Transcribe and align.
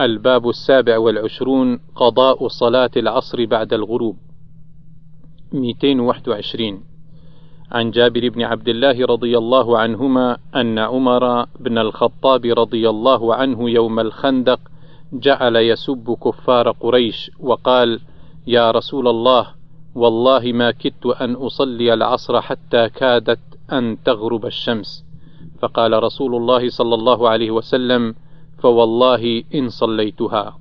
الباب 0.00 0.48
السابع 0.48 0.98
والعشرون 0.98 1.80
قضاء 1.96 2.48
صلاة 2.48 2.90
العصر 2.96 3.44
بعد 3.44 3.72
الغروب. 3.72 4.16
221 5.52 6.84
عن 7.72 7.90
جابر 7.90 8.28
بن 8.28 8.42
عبد 8.42 8.68
الله 8.68 9.06
رضي 9.06 9.38
الله 9.38 9.78
عنهما 9.78 10.36
أن 10.56 10.78
عمر 10.78 11.46
بن 11.60 11.78
الخطاب 11.78 12.44
رضي 12.44 12.90
الله 12.90 13.34
عنه 13.34 13.70
يوم 13.70 14.00
الخندق 14.00 14.60
جعل 15.12 15.56
يسب 15.56 16.16
كفار 16.24 16.70
قريش 16.70 17.30
وقال 17.40 18.00
يا 18.46 18.70
رسول 18.70 19.08
الله 19.08 19.46
والله 19.94 20.52
ما 20.52 20.70
كدت 20.70 21.06
أن 21.06 21.34
أصلي 21.34 21.94
العصر 21.94 22.40
حتى 22.40 22.88
كادت 22.88 23.40
أن 23.72 23.96
تغرب 24.04 24.46
الشمس. 24.46 25.04
فقال 25.58 26.02
رسول 26.02 26.34
الله 26.34 26.68
صلى 26.68 26.94
الله 26.94 27.28
عليه 27.28 27.50
وسلم 27.50 28.14
فوالله 28.64 29.44
إن 29.54 29.68
صليتها. 29.68 30.58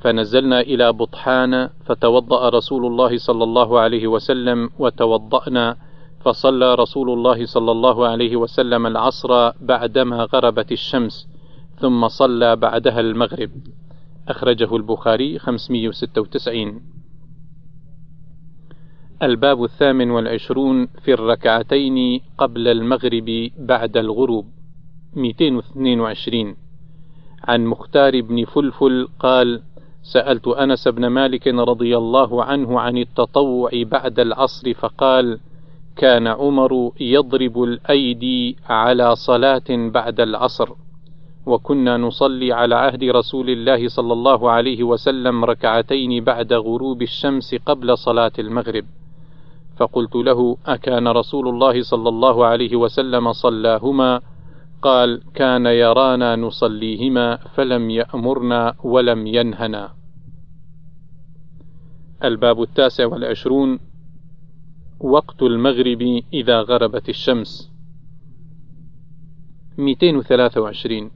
فنزلنا 0.00 0.60
إلى 0.60 0.92
بطحان 0.92 1.70
فتوضأ 1.84 2.48
رسول 2.48 2.86
الله 2.86 3.18
صلى 3.18 3.44
الله 3.44 3.80
عليه 3.80 4.06
وسلم 4.06 4.70
وتوضأنا 4.78 5.76
فصلى 6.20 6.74
رسول 6.74 7.10
الله 7.10 7.46
صلى 7.46 7.72
الله 7.72 8.06
عليه 8.06 8.36
وسلم 8.36 8.86
العصر 8.86 9.50
بعدما 9.50 10.28
غربت 10.34 10.72
الشمس 10.72 11.28
ثم 11.78 12.08
صلى 12.08 12.56
بعدها 12.56 13.00
المغرب. 13.00 13.50
أخرجه 14.28 14.76
البخاري 14.76 15.38
596 15.38 16.80
الباب 19.22 19.64
الثامن 19.64 20.10
والعشرون 20.10 20.86
في 20.86 21.14
الركعتين 21.14 22.20
قبل 22.38 22.68
المغرب 22.68 23.50
بعد 23.58 23.96
الغروب. 23.96 24.46
222 25.14 26.67
عن 27.44 27.66
مختار 27.66 28.20
بن 28.20 28.44
فلفل 28.44 29.08
قال 29.18 29.62
سألت 30.02 30.48
أنس 30.48 30.88
بن 30.88 31.06
مالك 31.06 31.46
رضي 31.46 31.96
الله 31.96 32.44
عنه 32.44 32.80
عن 32.80 32.98
التطوع 32.98 33.70
بعد 33.74 34.20
العصر 34.20 34.74
فقال 34.74 35.38
كان 35.96 36.26
عمر 36.26 36.92
يضرب 37.00 37.62
الأيدي 37.62 38.56
على 38.68 39.16
صلاة 39.16 39.68
بعد 39.70 40.20
العصر 40.20 40.68
وكنا 41.46 41.96
نصلي 41.96 42.52
على 42.52 42.74
عهد 42.74 43.04
رسول 43.04 43.50
الله 43.50 43.88
صلى 43.88 44.12
الله 44.12 44.50
عليه 44.50 44.82
وسلم 44.82 45.44
ركعتين 45.44 46.24
بعد 46.24 46.52
غروب 46.52 47.02
الشمس 47.02 47.54
قبل 47.66 47.98
صلاة 47.98 48.32
المغرب. 48.38 48.84
فقلت 49.76 50.14
له 50.16 50.56
أكان 50.66 51.08
رسول 51.08 51.48
الله 51.48 51.82
صلى 51.82 52.08
الله 52.08 52.46
عليه 52.46 52.76
وسلم 52.76 53.32
صلاهما؟ 53.32 54.20
قال 54.82 55.22
كان 55.34 55.66
يرانا 55.66 56.36
نصليهما 56.36 57.36
فلم 57.36 57.90
يأمرنا 57.90 58.74
ولم 58.84 59.26
ينهنا. 59.26 59.92
الباب 62.24 62.62
التاسع 62.62 63.06
والعشرون 63.06 63.78
وقت 65.00 65.42
المغرب 65.42 66.22
إذا 66.32 66.60
غربت 66.60 67.08
الشمس. 67.08 67.70
223 69.78 71.10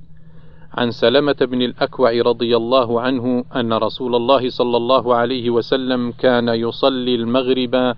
عن 0.73 0.91
سلمة 0.91 1.37
بن 1.41 1.63
الأكوع 1.63 2.13
رضي 2.13 2.57
الله 2.57 3.01
عنه 3.01 3.45
أن 3.57 3.73
رسول 3.73 4.15
الله 4.15 4.49
صلى 4.49 4.77
الله 4.77 5.15
عليه 5.15 5.51
وسلم 5.51 6.11
كان 6.11 6.49
يصلي 6.49 7.15
المغرب 7.15 7.95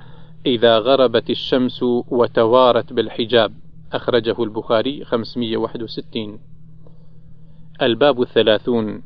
إذا 0.46 0.78
غربت 0.78 1.30
الشمس 1.30 1.82
وتوارت 1.82 2.92
بالحجاب. 2.92 3.63
أخرجه 3.92 4.42
البخاري 4.42 5.04
561 5.04 6.38
الباب 7.82 8.22
الثلاثون 8.22 9.02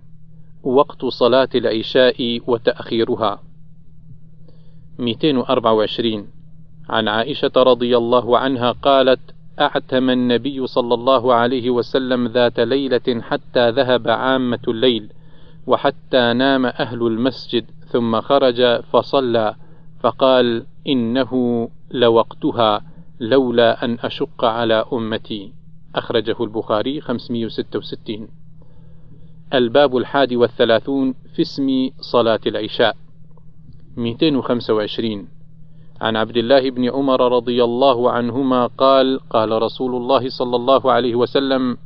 وقت 0.63 1.05
صلاة 1.05 1.49
العشاء 1.55 2.41
وتأخيرها. 2.47 3.43
224 4.99 6.27
عن 6.89 7.09
عائشة 7.09 7.53
رضي 7.57 7.97
الله 7.97 8.39
عنها 8.39 8.73
قالت 8.73 9.21
أعتم 9.61 10.11
النبي 10.11 10.67
صلى 10.67 10.95
الله 10.95 11.35
عليه 11.35 11.71
وسلم 11.71 12.29
ذات 12.29 12.61
ليلة 12.61 13.21
حتى 13.21 13.71
ذهب 13.71 14.09
عامة 14.09 14.59
الليل 14.69 15.13
وحتى 15.67 16.33
نام 16.33 16.67
أهل 16.67 17.07
المسجد 17.07 17.65
ثم 17.87 18.21
خرج 18.21 18.81
فصلى 18.81 19.55
فقال 20.01 20.67
إنه 20.87 21.69
لوقتها. 21.91 22.83
لولا 23.21 23.85
أن 23.85 23.99
أشق 24.01 24.45
على 24.45 24.85
أمتي. 24.93 25.53
أخرجه 25.95 26.37
البخاري 26.41 27.01
566 27.01 28.29
الباب 29.55 29.97
الحادي 29.97 30.37
والثلاثون 30.37 31.15
في 31.35 31.43
اسم 31.43 31.91
صلاة 32.01 32.41
العشاء. 32.47 32.97
225 33.97 35.29
عن 36.01 36.17
عبد 36.17 36.37
الله 36.37 36.71
بن 36.71 36.91
عمر 36.91 37.33
رضي 37.37 37.65
الله 37.65 38.11
عنهما 38.11 38.67
قال 38.67 39.21
قال 39.31 39.63
رسول 39.63 39.95
الله 39.95 40.29
صلى 40.29 40.57
الله 40.57 40.93
عليه 40.93 41.15
وسلم 41.15 41.77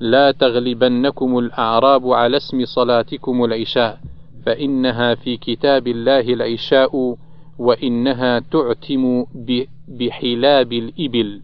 لا 0.00 0.30
تغلبنكم 0.30 1.38
الأعراب 1.38 2.12
على 2.12 2.36
اسم 2.36 2.64
صلاتكم 2.64 3.44
العشاء 3.44 4.00
فإنها 4.46 5.14
في 5.14 5.36
كتاب 5.36 5.86
الله 5.86 6.20
العشاء 6.20 7.16
وإنها 7.58 8.38
تعتم 8.38 9.26
بحلاب 9.88 10.72
الإبل. 10.72 11.42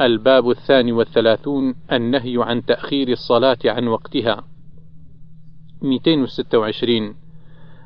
الباب 0.00 0.50
الثاني 0.50 0.92
والثلاثون 0.92 1.74
النهي 1.92 2.36
عن 2.38 2.64
تأخير 2.64 3.08
الصلاة 3.08 3.58
عن 3.64 3.88
وقتها. 3.88 4.44
226 5.82 7.14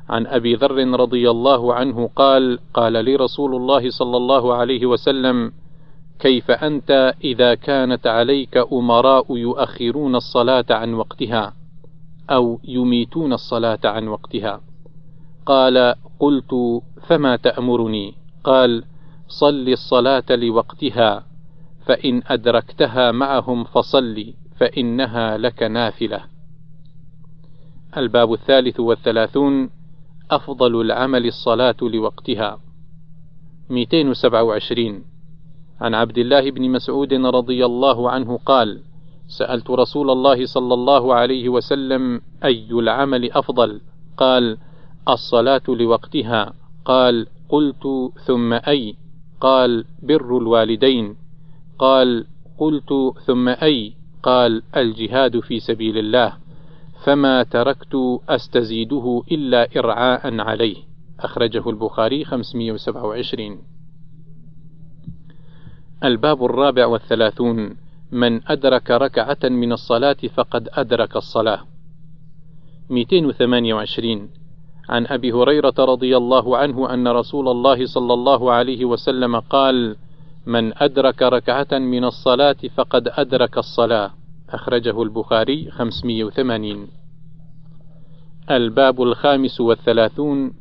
عن 0.09 0.27
أبي 0.27 0.55
ذر 0.55 0.99
رضي 0.99 1.29
الله 1.29 1.73
عنه 1.73 2.09
قال 2.15 2.59
قال 2.73 3.05
لي 3.05 3.15
رسول 3.15 3.55
الله 3.55 3.89
صلى 3.89 4.17
الله 4.17 4.53
عليه 4.53 4.85
وسلم 4.85 5.51
كيف 6.19 6.51
أنت 6.51 7.13
إذا 7.23 7.55
كانت 7.55 8.07
عليك 8.07 8.57
أمراء 8.57 9.37
يؤخرون 9.37 10.15
الصلاة 10.15 10.65
عن 10.69 10.93
وقتها 10.93 11.53
أو 12.29 12.59
يميتون 12.63 13.33
الصلاة 13.33 13.79
عن 13.85 14.07
وقتها؟ 14.07 14.61
قال 15.45 15.95
قلت 16.19 16.81
فما 17.07 17.35
تأمرني؟ 17.35 18.13
قال 18.47 18.83
صل 19.27 19.69
الصلاة 19.69 20.23
لوقتها 20.29 21.25
فإن 21.85 22.21
أدركتها 22.27 23.11
معهم 23.11 23.63
فصل 23.63 24.33
فإنها 24.55 25.37
لك 25.37 25.63
نافلة. 25.63 26.21
الباب 27.97 28.33
الثالث 28.33 28.79
والثلاثون 28.79 29.69
أفضل 30.31 30.81
العمل 30.81 31.25
الصلاة 31.25 31.75
لوقتها. 31.81 32.59
227 33.69 35.03
عن 35.81 35.93
عبد 35.93 36.17
الله 36.17 36.51
بن 36.51 36.69
مسعود 36.69 37.13
رضي 37.13 37.65
الله 37.65 38.11
عنه 38.11 38.39
قال 38.45 38.79
سألت 39.27 39.69
رسول 39.69 40.11
الله 40.11 40.45
صلى 40.45 40.73
الله 40.73 41.13
عليه 41.13 41.49
وسلم 41.49 42.21
أي 42.43 42.71
العمل 42.71 43.31
أفضل؟ 43.31 43.81
قال 44.17 44.57
الصلاة 45.09 45.63
لوقتها. 45.67 46.53
قال 46.85 47.27
قلت 47.49 48.11
ثم 48.25 48.53
أي؟ 48.53 48.95
قال 49.41 49.85
بر 50.03 50.37
الوالدين. 50.37 51.15
قال 51.79 52.25
قلت 52.57 52.93
ثم 53.25 53.47
أي؟ 53.47 53.93
قال 54.23 54.63
الجهاد 54.77 55.39
في 55.39 55.59
سبيل 55.59 55.97
الله. 55.97 56.33
فما 57.03 57.43
تركت 57.43 58.19
أستزيده 58.29 59.23
إلا 59.31 59.79
إرعاء 59.79 60.39
عليه. 60.39 60.77
أخرجه 61.19 61.69
البخاري 61.69 62.25
527 62.25 63.57
الباب 66.03 66.45
الرابع 66.45 66.85
والثلاثون. 66.85 67.77
من 68.11 68.47
أدرك 68.47 68.91
ركعة 68.91 69.37
من 69.43 69.71
الصلاة 69.71 70.17
فقد 70.35 70.69
أدرك 70.71 71.15
الصلاة. 71.15 71.65
228 72.89 74.29
عن 74.89 75.07
أبي 75.07 75.31
هريرة 75.31 75.73
رضي 75.79 76.17
الله 76.17 76.57
عنه 76.57 76.93
أن 76.93 77.07
رسول 77.07 77.49
الله 77.49 77.85
صلى 77.85 78.13
الله 78.13 78.51
عليه 78.51 78.85
وسلم 78.85 79.39
قال 79.39 79.95
من 80.45 80.77
أدرك 80.77 81.21
ركعة 81.21 81.67
من 81.71 82.03
الصلاة 82.03 82.55
فقد 82.75 83.07
أدرك 83.07 83.57
الصلاة. 83.57 84.11
أخرجه 84.49 85.01
البخاري 85.03 85.71
580 85.71 86.87
الباب 88.51 89.01
الخامس 89.01 89.61
والثلاثون 89.61 90.53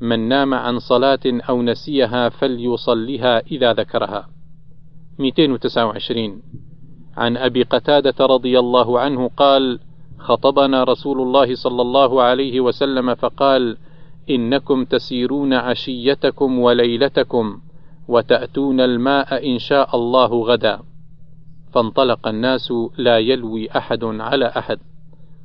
من 0.00 0.28
نام 0.28 0.54
عن 0.54 0.78
صلاة 0.78 1.20
أو 1.26 1.62
نسيها 1.62 2.28
فليصلها 2.28 3.40
إذا 3.40 3.72
ذكرها. 3.72 4.28
229 5.18 6.42
عن 7.16 7.36
أبي 7.36 7.62
قتادة 7.62 8.26
رضي 8.26 8.58
الله 8.58 9.00
عنه 9.00 9.30
قال 9.36 9.78
خطبنا 10.20 10.84
رسول 10.84 11.20
الله 11.20 11.54
صلى 11.54 11.82
الله 11.82 12.22
عليه 12.22 12.60
وسلم 12.60 13.14
فقال 13.14 13.76
إنكم 14.30 14.84
تسيرون 14.84 15.52
عشيتكم 15.52 16.58
وليلتكم 16.58 17.60
وتأتون 18.08 18.80
الماء 18.80 19.52
إن 19.52 19.58
شاء 19.58 19.96
الله 19.96 20.44
غدا. 20.44 20.80
فانطلق 21.72 22.28
الناس 22.28 22.72
لا 22.98 23.18
يلوي 23.18 23.70
أحد 23.70 24.04
على 24.04 24.46
أحد. 24.46 24.78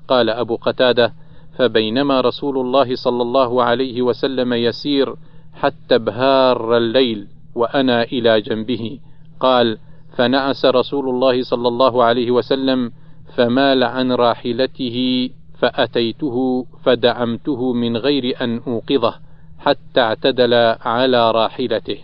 قال 0.07 0.29
أبو 0.29 0.55
قتادة 0.55 1.13
فبينما 1.57 2.21
رسول 2.21 2.57
الله 2.57 2.95
صلى 2.95 3.21
الله 3.21 3.63
عليه 3.63 4.01
وسلم 4.01 4.53
يسير 4.53 5.15
حتى 5.53 5.95
ابهار 5.95 6.77
الليل 6.77 7.27
وأنا 7.55 8.03
إلى 8.03 8.41
جنبه 8.41 8.99
قال 9.39 9.77
فنعس 10.17 10.65
رسول 10.65 11.09
الله 11.09 11.43
صلى 11.43 11.67
الله 11.67 12.03
عليه 12.03 12.31
وسلم 12.31 12.91
فمال 13.35 13.83
عن 13.83 14.11
راحلته 14.11 15.29
فأتيته 15.57 16.65
فدعمته 16.83 17.73
من 17.73 17.97
غير 17.97 18.43
أن 18.43 18.61
أوقظه 18.67 19.19
حتى 19.59 20.01
اعتدل 20.01 20.53
على 20.81 21.31
راحلته. 21.31 21.97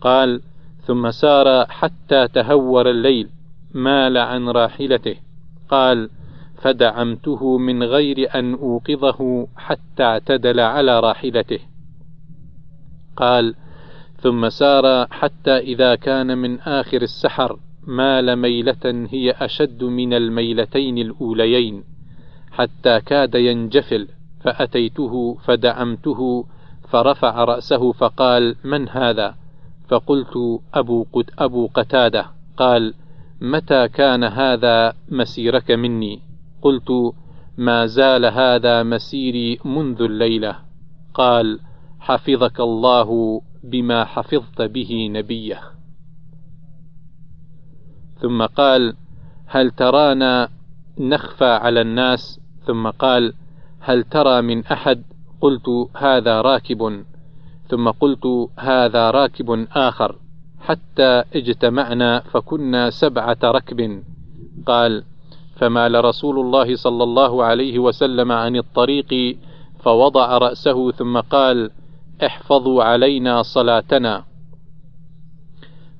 قال 0.00 0.40
ثم 0.80 1.10
سار 1.10 1.66
حتى 1.66 2.28
تهور 2.28 2.90
الليل 2.90 3.28
مال 3.74 4.16
عن 4.16 4.48
راحلته. 4.48 5.16
قال 5.68 6.10
فدعمته 6.56 7.58
من 7.58 7.82
غير 7.82 8.34
أن 8.34 8.54
أوقظه 8.54 9.48
حتى 9.56 10.02
اعتدل 10.02 10.60
على 10.60 11.00
راحلته. 11.00 11.60
قال 13.16 13.54
ثم 14.16 14.48
سار 14.48 15.06
حتى 15.10 15.58
إذا 15.58 15.94
كان 15.94 16.38
من 16.38 16.60
آخر 16.60 17.02
السحر 17.02 17.58
مال 17.86 18.36
ميلة 18.36 19.06
هي 19.10 19.30
أشد 19.30 19.84
من 19.84 20.14
الميلتين 20.14 20.98
الأوليين 20.98 21.84
حتى 22.52 23.00
كاد 23.00 23.34
ينجفل 23.34 24.08
فأتيته 24.40 25.34
فدعمته 25.34 26.44
فرفع 26.88 27.44
رأسه 27.44 27.92
فقال 27.92 28.56
من 28.64 28.88
هذا؟ 28.88 29.34
فقلت 29.88 30.60
أبو, 30.74 31.06
قد 31.12 31.30
أبو 31.38 31.66
قتادة. 31.74 32.26
قال 32.56 32.94
متى 33.40 33.88
كان 33.88 34.24
هذا 34.24 34.92
مسيرك 35.08 35.70
مني؟ 35.70 36.20
قلت 36.62 36.90
ما 37.58 37.86
زال 37.86 38.24
هذا 38.24 38.82
مسيري 38.82 39.58
منذ 39.64 40.02
الليلة. 40.02 40.56
قال 41.14 41.60
حفظك 42.00 42.60
الله 42.60 43.40
بما 43.64 44.04
حفظت 44.04 44.62
به 44.62 45.08
نبيه. 45.12 45.75
ثم 48.20 48.42
قال 48.42 48.94
هل 49.46 49.70
ترانا 49.70 50.48
نخفى 50.98 51.44
على 51.44 51.80
الناس؟ 51.80 52.40
ثم 52.66 52.90
قال 52.90 53.32
هل 53.80 54.02
ترى 54.02 54.42
من 54.42 54.66
أحد؟ 54.66 55.02
قلت 55.40 55.68
هذا 55.96 56.40
راكب. 56.40 57.04
ثم 57.68 57.90
قلت 57.90 58.26
هذا 58.58 59.10
راكب 59.10 59.66
آخر. 59.72 60.16
حتى 60.60 61.22
اجتمعنا 61.34 62.20
فكنا 62.20 62.90
سبعة 62.90 63.38
ركب. 63.44 64.02
قال 64.66 65.04
فمال 65.56 66.04
رسول 66.04 66.38
الله 66.38 66.76
صلى 66.76 67.04
الله 67.04 67.44
عليه 67.44 67.78
وسلم 67.78 68.32
عن 68.32 68.56
الطريق؟ 68.56 69.38
فوضع 69.80 70.38
رأسه 70.38 70.90
ثم 70.90 71.20
قال 71.20 71.70
احفظوا 72.26 72.84
علينا 72.84 73.42
صلاتنا. 73.42 74.24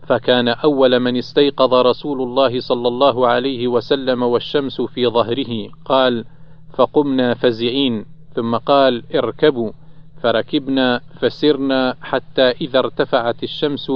فكان 0.06 0.48
أول 0.48 1.00
من 1.00 1.16
استيقظ 1.16 1.74
رسول 1.74 2.22
الله 2.22 2.60
صلى 2.60 2.88
الله 2.88 3.26
عليه 3.26 3.68
وسلم 3.68 4.22
والشمس 4.22 4.80
في 4.80 5.06
ظهره. 5.06 5.68
قال 5.84 6.24
فقمنا 6.74 7.34
فزعين. 7.34 8.04
ثم 8.34 8.56
قال 8.56 9.02
اركبوا. 9.14 9.70
فركبنا 10.22 11.00
فسرنا 11.20 11.94
حتى 12.02 12.42
إذا 12.42 12.78
ارتفعت 12.78 13.42
الشمس 13.42 13.92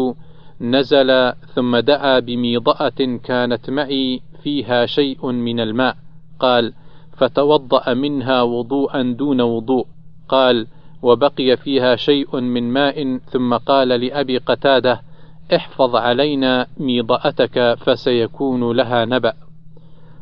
نزل 0.61 1.33
ثم 1.55 1.77
دعا 1.77 2.19
بميضأة 2.19 3.19
كانت 3.25 3.71
معي 3.71 4.21
فيها 4.43 4.87
شيء 4.87 5.27
من 5.27 5.61
الماء. 5.61 5.97
قال 6.41 6.73
فتوضأ 7.17 7.95
منها 7.95 8.43
وضوءا 8.43 9.03
دون 9.03 9.41
وضوء. 9.41 9.87
قال 10.29 10.67
وبقي 11.03 11.56
فيها 11.56 11.97
شيء 11.97 12.41
من 12.41 12.73
ماء. 12.73 13.19
ثم 13.19 13.55
قال 13.55 13.89
لأبي 13.89 14.39
قتادة 14.39 15.10
احفظ 15.56 15.97
علينا 15.97 16.67
ميضأتك 16.79 17.79
فسيكون 17.81 18.76
لها 18.76 19.05
نبأ. 19.05 19.32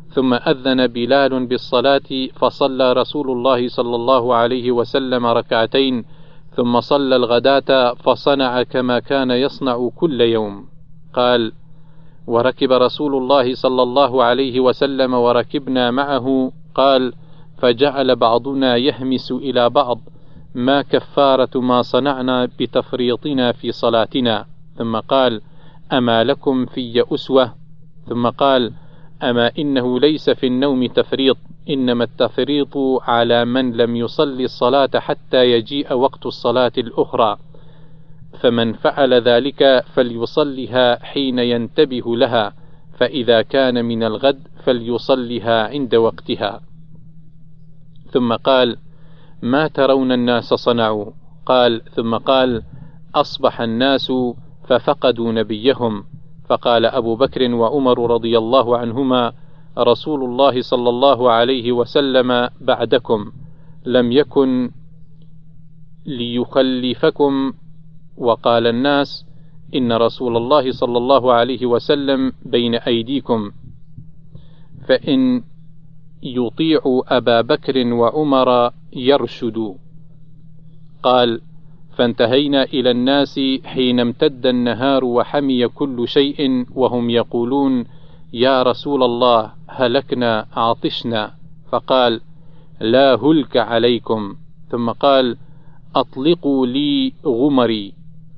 ثم 0.09 0.33
أذن 0.33 0.87
بلال 0.87 1.45
بالصلاة 1.45 2.27
فصلى 2.35 2.93
رسول 2.93 3.31
الله 3.31 3.67
صلى 3.67 3.95
الله 3.95 4.35
عليه 4.35 4.71
وسلم 4.71 5.25
ركعتين 5.25 6.05
ثم 6.55 6.79
صلى 6.79 7.15
الغداة 7.15 7.93
فصنع 7.93 8.63
كما 8.63 8.99
كان 8.99 9.31
يصنع 9.31 9.89
كل 9.95 10.21
يوم. 10.21 10.65
قال 11.13 11.51
وركب 12.27 12.71
رسول 12.71 13.15
الله 13.15 13.55
صلى 13.55 13.83
الله 13.83 14.23
عليه 14.23 14.59
وسلم 14.59 15.13
وركبنا 15.13 15.91
معه. 15.91 16.51
قال 16.75 17.13
فجعل 17.57 18.15
بعضنا 18.15 18.77
يهمس 18.77 19.31
إلى 19.31 19.69
بعض. 19.69 19.99
ما 20.55 20.81
كفارة 20.81 21.59
ما 21.59 21.81
صنعنا 21.81 22.49
بتفريطنا 22.59 23.51
في 23.51 23.71
صلاتنا. 23.71 24.45
ثم 24.79 24.99
قال 24.99 25.41
أما 25.93 26.23
لكم 26.23 26.65
في 26.65 27.03
أسوة؟ 27.13 27.55
ثم 28.09 28.29
قال 28.29 28.73
أما 29.23 29.51
إنه 29.59 29.99
ليس 29.99 30.29
في 30.29 30.47
النوم 30.47 30.85
تفريط 30.85 31.37
إنما 31.69 32.03
التفريط 32.03 32.77
على 33.01 33.45
من 33.45 33.77
لم 33.77 33.95
يصلي 33.95 34.43
الصلاة 34.45 34.89
حتى 34.95 35.51
يجيء 35.51 35.93
وقت 35.93 36.25
الصلاة 36.25 36.71
الأخرى. 36.77 37.37
فمن 38.39 38.73
فعل 38.73 39.13
ذلك 39.13 39.83
فليصلها 39.93 41.05
حين 41.05 41.39
ينتبه 41.39 42.15
لها 42.15 42.53
فإذا 42.97 43.41
كان 43.41 43.85
من 43.85 44.03
الغد 44.03 44.47
فليصلها 44.63 45.67
عند 45.67 45.95
وقتها. 45.95 46.61
ثم 48.11 48.33
قال 48.33 48.77
ما 49.41 49.67
ترون 49.67 50.11
الناس 50.11 50.53
صنعوا؟ 50.53 51.11
قال 51.45 51.81
ثم 51.95 52.15
قال 52.15 52.63
أصبح 53.15 53.61
الناس 53.61 54.11
ففقدوا 54.69 55.31
نبيهم. 55.31 56.03
فقال 56.49 56.85
أبو 56.85 57.15
بكر 57.15 57.53
وعمر 57.53 58.11
رضي 58.11 58.37
الله 58.37 58.77
عنهما 58.77 59.33
رسول 59.77 60.23
الله 60.23 60.61
صلى 60.61 60.89
الله 60.89 61.31
عليه 61.31 61.71
وسلم 61.71 62.49
بعدكم 62.61 63.31
لم 63.85 64.11
يكن 64.11 64.71
ليخلفكم. 66.05 67.53
وقال 68.17 68.67
الناس 68.67 69.25
إن 69.75 69.91
رسول 69.93 70.37
الله 70.37 70.71
صلى 70.71 70.97
الله 70.97 71.33
عليه 71.33 71.65
وسلم 71.65 72.33
بين 72.45 72.75
أيديكم. 72.75 73.51
فإن 74.87 75.43
يطيعوا 76.23 77.17
أبا 77.17 77.41
بكر 77.41 77.93
وعمر 77.93 78.71
يرشدوا. 78.93 79.73
قال 81.03 81.41
فانتهينا 81.99 82.63
إلى 82.63 82.91
الناس 82.91 83.39
حين 83.65 83.99
امتد 83.99 84.45
النهار 84.45 85.05
وحمي 85.05 85.67
كل 85.67 86.07
شيء 86.07 86.65
وهم 86.75 87.09
يقولون 87.09 87.85
يا 88.33 88.63
رسول 88.63 89.03
الله 89.03 89.51
هلكنا 89.67 90.45
عطشنا. 90.55 91.31
فقال 91.71 92.21
لا 92.81 93.15
هلك 93.15 93.57
عليكم. 93.57 94.35
ثم 94.69 94.89
قال 94.89 95.37
أطلقوا 95.95 96.65
لي 96.65 97.13
غمري. 97.25 97.93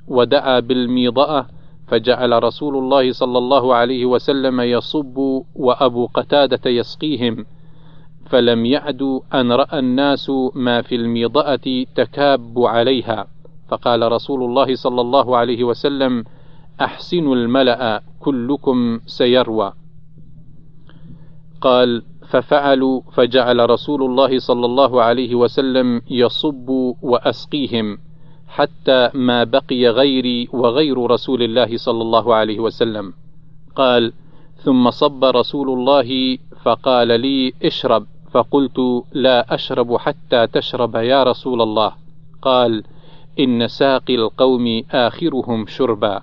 ودعا 0.08 0.60
بالميضأة 0.60 1.46
فجعل 1.88 2.44
رسول 2.44 2.78
الله 2.78 3.12
صلى 3.12 3.38
الله 3.38 3.76
عليه 3.76 4.06
وسلم 4.06 4.62
يصب 4.62 5.18
وأبو 5.56 6.06
قتادة 6.06 6.70
يسقيهم. 6.70 7.46
فلم 8.26 8.66
يعدوا 8.66 9.20
أن 9.34 9.52
رأى 9.52 9.80
الناس 9.80 10.32
ما 10.56 10.82
في 10.82 10.96
الميضأة 10.96 11.86
تكاب 11.96 12.60
عليها. 12.60 13.28
فقال 13.72 14.12
رسول 14.12 14.44
الله 14.44 14.76
صلى 14.76 15.02
الله 15.02 15.38
عليه 15.38 15.64
وسلم 15.64 16.24
احسنوا 16.82 17.36
الملأ 17.36 18.02
كلكم 18.20 19.00
سيروى. 19.06 19.74
قال 21.62 22.04
ففعلوا 22.30 23.02
فجعل 23.14 23.70
رسول 23.70 24.04
الله 24.04 24.40
صلى 24.40 24.66
الله 24.66 25.02
عليه 25.02 25.36
وسلم 25.36 26.02
يصب 26.10 26.70
وأسقيهم 27.02 27.98
حتى 28.48 29.10
ما 29.14 29.44
بقي 29.44 29.88
غيري 29.88 30.50
وغير 30.54 30.98
رسول 31.12 31.44
الله 31.44 31.78
صلى 31.78 32.02
الله 32.02 32.36
عليه 32.36 32.60
وسلم. 32.60 33.14
قال 33.76 34.14
ثم 34.64 34.90
صب 34.90 35.24
رسول 35.24 35.70
الله 35.70 36.38
فقال 36.64 37.08
لي 37.22 37.54
اشرب. 37.64 38.06
فقلت 38.32 39.04
لا 39.14 39.56
أشرب 39.56 39.98
حتى 39.98 40.48
تشرب 40.48 40.96
يا 40.96 41.24
رسول 41.24 41.62
الله. 41.62 41.92
قال 42.42 42.84
إن 43.40 43.68
ساقي 43.68 44.16
القوم 44.16 44.84
آخرهم 44.92 45.66
شربا. 45.66 46.22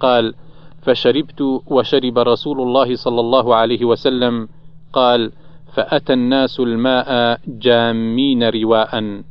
قال 0.00 0.34
فشربت 0.82 1.40
وشرب 1.66 2.18
رسول 2.18 2.60
الله 2.60 2.94
صلى 2.94 3.20
الله 3.20 3.54
عليه 3.54 3.84
وسلم. 3.84 4.48
قال 4.92 5.32
فأتى 5.72 6.12
الناس 6.12 6.60
الماء 6.60 7.40
جامين 7.48 8.48
رواء. 8.48 9.22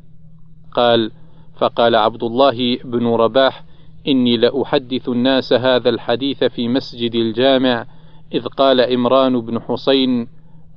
قال 0.73 1.11
فقال 1.57 1.95
عبد 1.95 2.23
الله 2.23 2.77
بن 2.85 3.07
رباح 3.07 3.63
إني 4.07 4.37
لأحدث 4.37 5.09
الناس 5.09 5.53
هذا 5.53 5.89
الحديث 5.89 6.43
في 6.43 6.67
مسجد 6.67 7.15
الجامع 7.15 7.85
إذ 8.33 8.45
قال 8.45 8.81
إمران 8.81 9.41
بن 9.41 9.59
حسين 9.59 10.27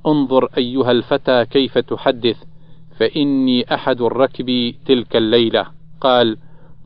انظر 0.07 0.49
أيها 0.57 0.91
الفتى 0.91 1.45
كيف 1.45 1.77
تحدث 1.77 2.43
فإني 2.97 3.73
أحد 3.73 4.01
الركب 4.01 4.73
تلك 4.85 5.15
الليلة. 5.15 5.78
قال 6.01 6.37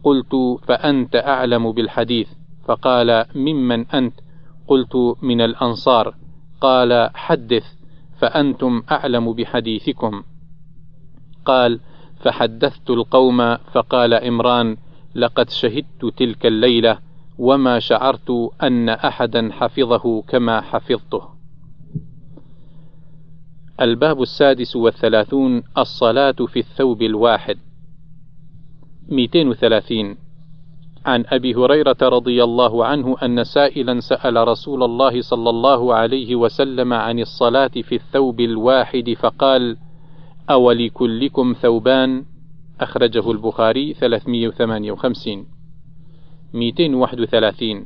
قلت 0.04 0.36
فأنت 0.68 1.16
أعلم 1.16 1.72
بالحديث. 1.72 2.30
فقال 2.66 3.26
ممن 3.36 3.86
أنت؟ 3.88 4.14
قلت 4.68 4.96
من 5.22 5.42
الأنصار. 5.42 6.16
قال 6.62 7.10
حدث 7.14 7.66
فأنتم 8.20 8.84
أعلم 8.92 9.34
بحديثكم. 9.34 10.24
قال 11.46 11.80
فحدثت 12.20 12.90
القوم 12.90 13.58
فقال 13.58 14.14
عمران 14.14 14.78
لقد 15.16 15.50
شهدت 15.50 16.06
تلك 16.18 16.46
الليلة 16.46 17.00
وما 17.38 17.80
شعرت 17.80 18.52
أن 18.64 18.90
أحدا 18.90 19.50
حفظه 19.52 20.22
كما 20.22 20.62
حفظته. 20.62 21.34
الباب 23.82 24.22
السادس 24.22 24.76
والثلاثون 24.76 25.64
الصلاة 25.78 26.32
في 26.32 26.60
الثوب 26.60 27.02
الواحد. 27.02 27.58
230 29.10 30.18
عن 31.06 31.26
أبي 31.28 31.56
هريرة 31.56 31.98
رضي 32.02 32.44
الله 32.44 32.86
عنه 32.86 33.16
أن 33.24 33.44
سائلا 33.44 34.00
سأل 34.00 34.48
رسول 34.48 34.84
الله 34.84 35.22
صلى 35.22 35.50
الله 35.50 35.94
عليه 35.94 36.36
وسلم 36.36 36.94
عن 36.94 37.20
الصلاة 37.20 37.68
في 37.68 37.96
الثوب 37.96 38.40
الواحد 38.40 39.16
فقال: 39.20 39.78
أولكلكم 40.50 41.56
ثوبان؟ 41.62 42.26
أخرجه 42.82 43.32
البخاري 43.32 43.94
358 43.94 45.46
231 46.54 47.86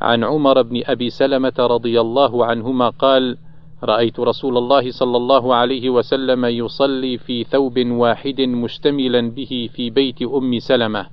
عن 0.00 0.24
عمر 0.24 0.62
بن 0.62 0.82
أبي 0.84 1.10
سلمة 1.10 1.52
رضي 1.58 2.00
الله 2.00 2.44
عنهما 2.46 2.88
قال: 2.88 3.36
رأيت 3.84 4.20
رسول 4.20 4.58
الله 4.58 4.90
صلى 4.90 5.16
الله 5.16 5.54
عليه 5.54 5.90
وسلم 5.90 6.44
يصلي 6.44 7.18
في 7.18 7.44
ثوب 7.44 7.78
واحد 7.78 8.40
مشتملا 8.40 9.30
به 9.30 9.70
في 9.74 9.90
بيت 9.90 10.22
أم 10.22 10.58
سلمة 10.58 11.06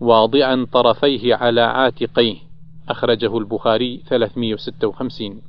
واضعا 0.00 0.66
طرفيه 0.72 1.34
على 1.34 1.60
عاتقيه. 1.60 2.36
أخرجه 2.88 3.38
البخاري 3.38 4.02
356 4.08 5.42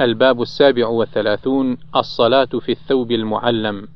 الباب 0.00 0.42
السابع 0.42 0.86
والثلاثون 0.86 1.78
الصلاة 1.96 2.44
في 2.60 2.72
الثوب 2.72 3.12
المعلم. 3.12 3.88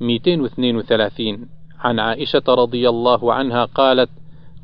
232 0.00 1.48
عن 1.78 1.98
عائشة 1.98 2.42
رضي 2.48 2.88
الله 2.88 3.34
عنها 3.34 3.64
قالت 3.64 4.10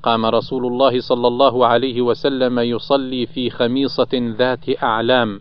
قام 0.06 0.26
رسول 0.26 0.66
الله 0.66 1.00
صلى 1.00 1.28
الله 1.28 1.66
عليه 1.66 2.02
وسلم 2.02 2.58
يصلي 2.58 3.26
في 3.26 3.50
خميصة 3.50 4.08
ذات 4.38 4.82
أعلام 4.82 5.40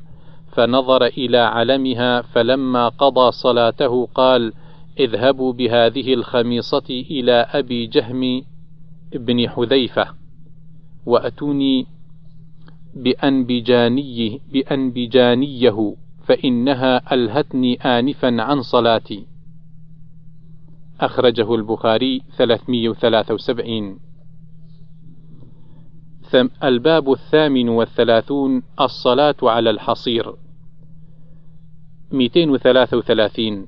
فنظر 0.52 1.06
إلى 1.06 1.38
علمها 1.38 2.22
فلما 2.22 2.90
قضى 2.90 3.32
صلاته 3.32 4.06
قال: 4.06 4.54
اذهبوا 5.00 5.54
بهذه 5.54 6.14
الخميصة 6.14 6.84
إلى 6.90 7.32
أبي 7.32 7.88
جهم 7.88 8.42
بن 9.14 9.50
حذيفة 9.50 10.08
وأتوني 11.06 11.86
بأنبجانيه 12.96 14.40
بأنبجانيه 14.54 15.96
فإنها 16.28 17.14
ألهتني 17.14 17.76
آنفا 17.76 18.42
عن 18.42 18.62
صلاتي. 18.62 19.26
أخرجه 21.02 21.56
البخاري 21.56 22.22
373 22.38 24.05
الباب 26.64 27.12
الثامن 27.12 27.70
والثلاثون 27.70 28.64
الصلاة 28.82 29.36
على 29.44 29.70
الحصير 29.70 30.34
233 32.12 33.68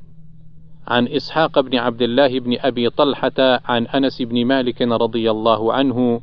عن 0.87 1.07
إسحاق 1.07 1.59
بن 1.59 1.77
عبد 1.77 2.01
الله 2.01 2.39
بن 2.39 2.57
أبي 2.59 2.89
طلحة 2.89 3.61
عن 3.65 3.87
أنس 3.87 4.21
بن 4.21 4.45
مالك 4.45 4.81
رضي 4.81 5.31
الله 5.31 5.73
عنه 5.73 6.21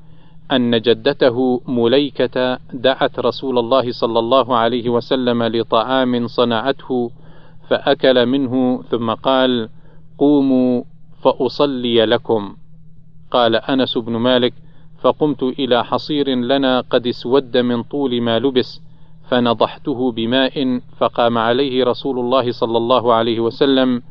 أن 0.52 0.80
جدته 0.80 1.60
مليكة 1.68 2.58
دعت 2.72 3.18
رسول 3.18 3.58
الله 3.58 3.92
صلى 3.92 4.18
الله 4.18 4.56
عليه 4.56 4.88
وسلم 4.88 5.42
لطعام 5.42 6.26
صنعته 6.26 7.10
فأكل 7.68 8.26
منه 8.26 8.82
ثم 8.82 9.10
قال: 9.10 9.68
قوموا 10.18 10.82
فأصلي 11.22 12.04
لكم. 12.04 12.56
قال 13.30 13.56
أنس 13.56 13.98
بن 13.98 14.16
مالك: 14.16 14.54
فقمت 15.04 15.42
إلى 15.42 15.84
حصير 15.84 16.28
لنا 16.28 16.80
قد 16.80 17.06
اسود 17.06 17.56
من 17.56 17.82
طول 17.82 18.20
ما 18.22 18.38
لبس، 18.38 18.80
فنضحته 19.28 20.12
بماء 20.12 20.80
فقام 20.96 21.38
عليه 21.38 21.84
رسول 21.84 22.18
الله 22.18 22.52
صلى 22.52 22.76
الله 22.78 23.14
عليه 23.14 23.40
وسلم 23.40 24.02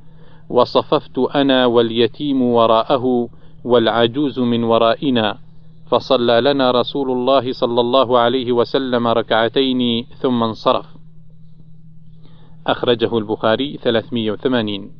وصففت 0.49 1.19
أنا 1.19 1.65
واليتيم 1.65 2.41
وراءه 2.41 3.29
والعجوز 3.63 4.39
من 4.39 4.63
ورائنا 4.63 5.37
فصلى 5.85 6.41
لنا 6.41 6.71
رسول 6.71 7.11
الله 7.11 7.51
صلى 7.51 7.81
الله 7.81 8.19
عليه 8.19 8.51
وسلم 8.51 9.07
ركعتين 9.07 10.05
ثم 10.21 10.43
انصرف. 10.43 10.85
أخرجه 12.67 13.17
البخاري 13.17 13.77
380 13.83 14.91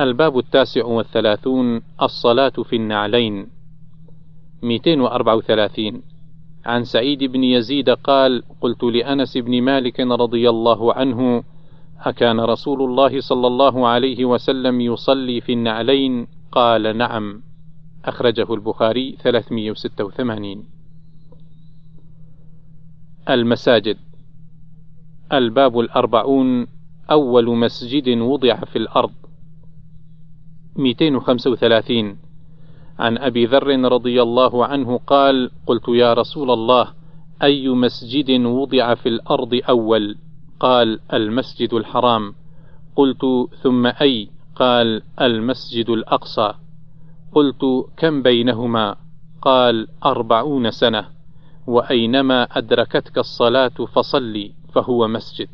الباب 0.00 0.38
التاسع 0.38 0.84
والثلاثون 0.84 1.82
الصلاة 2.02 2.52
في 2.64 2.76
النعلين. 2.76 3.55
234 4.66 6.02
عن 6.66 6.84
سعيد 6.84 7.24
بن 7.24 7.44
يزيد 7.44 7.90
قال 7.90 8.42
قلت 8.60 8.82
لأنس 8.82 9.36
بن 9.36 9.62
مالك 9.62 10.00
رضي 10.00 10.50
الله 10.50 10.94
عنه 10.94 11.44
أكان 12.00 12.40
رسول 12.40 12.82
الله 12.82 13.20
صلى 13.20 13.46
الله 13.46 13.88
عليه 13.88 14.24
وسلم 14.24 14.80
يصلي 14.80 15.40
في 15.40 15.52
النعلين؟ 15.52 16.26
قال 16.52 16.96
نعم. 16.96 17.42
أخرجه 18.04 18.54
البخاري 18.54 19.16
386 19.22 20.64
المساجد. 23.28 23.96
الباب 25.32 25.80
الأربعون. 25.80 26.66
أول 27.10 27.56
مسجد 27.56 28.08
وضع 28.08 28.54
في 28.54 28.76
الأرض. 28.76 29.12
235 30.76 32.25
عن 32.98 33.18
أبي 33.18 33.46
ذر 33.46 33.92
رضي 33.92 34.22
الله 34.22 34.66
عنه 34.66 35.00
قال 35.06 35.50
قلت 35.66 35.88
يا 35.88 36.14
رسول 36.14 36.50
الله 36.50 36.88
أي 37.42 37.68
مسجد 37.68 38.30
وضع 38.40 38.94
في 38.94 39.08
الأرض 39.08 39.60
أول؟ 39.68 40.16
قال 40.60 41.00
المسجد 41.12 41.74
الحرام. 41.74 42.34
قلت 42.96 43.48
ثم 43.62 43.86
أي؟ 43.86 44.28
قال 44.54 45.02
المسجد 45.20 45.90
الأقصى. 45.90 46.54
قلت 47.32 47.64
كم 47.96 48.22
بينهما؟ 48.22 48.96
قال 49.42 49.88
أربعون 50.04 50.70
سنة. 50.70 51.08
وأينما 51.66 52.42
أدركتك 52.42 53.18
الصلاة 53.18 53.68
فصلي 53.68 54.52
فهو 54.74 55.08
مسجد. 55.08 55.48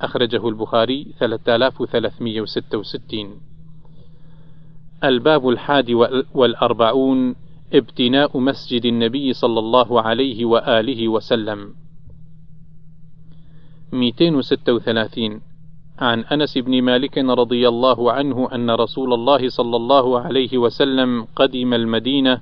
أخرجه 0.00 0.48
البخاري 0.48 1.14
3366 1.18 3.55
الباب 5.04 5.48
الحادي 5.48 5.94
والأربعون 6.34 7.34
ابتناء 7.74 8.38
مسجد 8.38 8.84
النبي 8.84 9.32
صلى 9.32 9.58
الله 9.58 10.02
عليه 10.02 10.44
وآله 10.44 11.08
وسلم. 11.08 11.74
236 13.92 15.40
عن 15.98 16.20
أنس 16.20 16.58
بن 16.58 16.82
مالك 16.82 17.18
رضي 17.18 17.68
الله 17.68 18.12
عنه 18.12 18.48
أن 18.54 18.70
رسول 18.70 19.14
الله 19.14 19.48
صلى 19.48 19.76
الله 19.76 20.20
عليه 20.20 20.58
وسلم 20.58 21.26
قدم 21.36 21.74
المدينة 21.74 22.40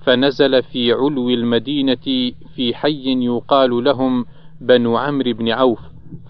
فنزل 0.00 0.62
في 0.62 0.92
علو 0.92 1.30
المدينة 1.30 2.32
في 2.54 2.74
حي 2.74 3.24
يقال 3.24 3.84
لهم 3.84 4.24
بنو 4.60 4.96
عمرو 4.96 5.32
بن 5.32 5.48
عوف 5.48 5.80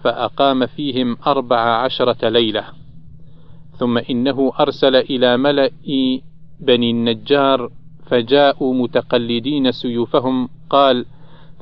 فأقام 0.03 0.65
فيهم 0.65 1.17
أربع 1.27 1.59
عشرة 1.59 2.29
ليلة. 2.29 2.80
ثم 3.81 3.97
إنه 3.97 4.51
أرسل 4.59 4.95
إلى 4.95 5.37
ملأ 5.37 5.69
بني 6.59 6.91
النجار 6.91 7.69
فجاءوا 8.05 8.73
متقلدين 8.73 9.71
سيوفهم. 9.71 10.49
قال: 10.69 11.05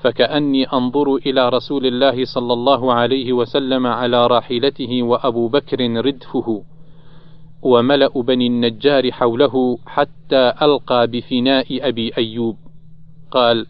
فكأني 0.03 0.63
أنظر 0.63 1.15
إلى 1.15 1.49
رسول 1.49 1.85
الله 1.85 2.25
صلى 2.25 2.53
الله 2.53 2.93
عليه 2.93 3.33
وسلم 3.33 3.87
على 3.87 4.27
راحلته 4.27 5.03
وأبو 5.03 5.47
بكر 5.47 5.79
ردفه 6.05 6.63
وملأ 7.61 8.21
بني 8.21 8.47
النجار 8.47 9.11
حوله 9.11 9.77
حتى 9.85 10.53
ألقى 10.61 11.07
بفناء 11.07 11.87
أبي 11.87 12.11
أيوب. 12.17 12.57
قال 13.31 13.65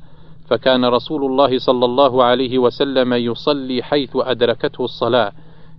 فكان 0.50 0.86
رسول 0.86 1.26
الله 1.26 1.60
صلى 1.60 1.86
الله 1.86 2.24
عليه 2.24 2.58
وسلم 2.58 3.14
يصلي 3.14 3.84
حيث 3.84 4.12
أدركته 4.16 4.84
الصلاة 4.84 5.32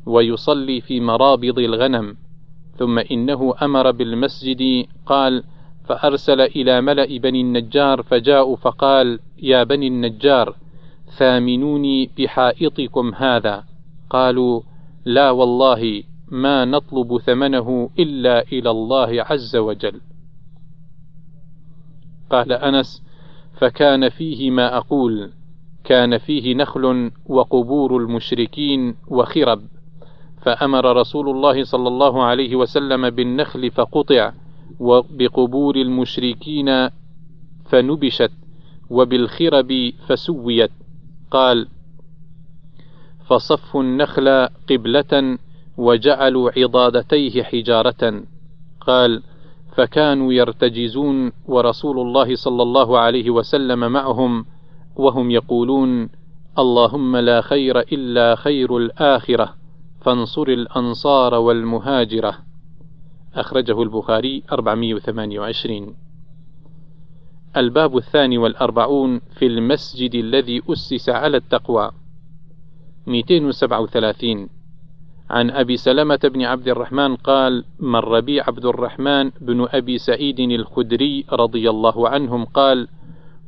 ويصلي 0.07 0.81
في 0.81 1.00
مرابض 1.00 1.59
الغنم 1.59 2.30
ثم 2.81 2.99
إنه 2.99 3.55
أمر 3.63 3.91
بالمسجد 3.91 4.87
قال 5.07 5.43
فأرسل 5.85 6.41
إلى 6.41 6.81
ملأ 6.81 7.19
بني 7.19 7.41
النجار 7.41 8.03
فجاءوا 8.03 8.57
فقال 8.57 9.19
يا 9.43 9.65
بني 9.65 9.87
النجار 9.87 10.57
ثامنوني 11.19 12.11
بحائطكم 12.19 13.15
هذا. 13.15 13.65
قالوا 14.11 14.61
لا 15.05 15.31
والله 15.31 16.03
ما 16.29 16.65
نطلب 16.65 17.19
ثمنه 17.19 17.91
إلا 17.99 18.43
إلى 18.43 18.71
الله 18.71 19.23
عز 19.23 19.57
وجل. 19.57 20.01
قال 22.31 22.53
أنس 22.53 23.03
فكان 23.59 24.09
فيه 24.09 24.51
ما 24.51 24.77
أقول 24.77 25.31
كان 25.85 26.19
فيه 26.19 26.55
نخل 26.55 27.11
وقبور 27.27 27.97
المشركين 27.97 28.95
وخرب. 29.09 29.61
فأمر 30.42 30.97
رسول 30.97 31.28
الله 31.28 31.64
صلى 31.64 31.88
الله 31.88 32.23
عليه 32.23 32.56
وسلم 32.56 33.11
بالنخل 33.11 33.70
فقطع 33.70 34.32
وبقبور 34.80 35.76
المشركين 35.76 36.88
فنبشت 37.68 38.32
وبالخرب 38.90 39.92
فسويت. 40.06 40.70
قال 41.30 41.68
فصفوا 43.26 43.82
النخل 43.82 44.49
قبلة 44.70 45.38
وجعلوا 45.76 46.50
عضادتيه 46.56 47.42
حجارة. 47.42 48.23
قال 48.80 49.23
فكانوا 49.76 50.32
يرتجزون 50.32 51.32
ورسول 51.47 51.99
الله 51.99 52.35
صلى 52.35 52.62
الله 52.62 52.99
عليه 52.99 53.30
وسلم 53.30 53.92
معهم 53.92 54.44
وهم 54.97 55.30
يقولون 55.30 56.09
اللهم 56.59 57.16
لا 57.16 57.40
خير 57.40 57.80
إلا 57.80 58.35
خير 58.35 58.76
الآخرة. 58.76 59.60
فانصر 60.00 60.49
الأنصار 60.49 61.35
والمهاجرة. 61.35 62.38
أخرجه 63.35 63.83
البخاري 63.83 64.42
428 64.52 65.95
الباب 67.57 67.97
الثاني 67.97 68.38
والأربعون 68.38 69.21
في 69.38 69.47
المسجد 69.47 70.14
الذي 70.14 70.62
أسس 70.69 71.09
على 71.09 71.37
التقوى. 71.37 71.90
237 73.07 74.49
عن 75.30 75.50
أبي 75.50 75.76
سلمة 75.76 76.21
بن 76.25 76.42
عبد 76.42 76.69
الرحمن 76.69 77.16
قال 77.16 77.64
مر 77.80 78.21
بي 78.21 78.40
عبد 78.40 78.64
الرحمن 78.64 79.30
بن 79.40 79.66
أبي 79.71 79.99
سعيد 79.99 80.40
الخدري 80.40 81.25
رضي 81.33 81.71
الله 81.71 82.09
عنهم 82.09 82.45
قال 82.45 82.88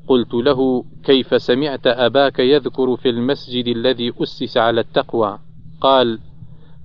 قلت 0.06 0.34
له 0.34 0.84
كيف 1.04 1.42
سمعت 1.42 1.86
أباك 1.86 2.38
يذكر 2.38 2.96
في 2.96 3.08
المسجد 3.08 3.68
الذي 3.68 4.12
أسس 4.22 4.56
على 4.56 4.80
التقوى؟ 4.80 5.38
قال 5.80 6.18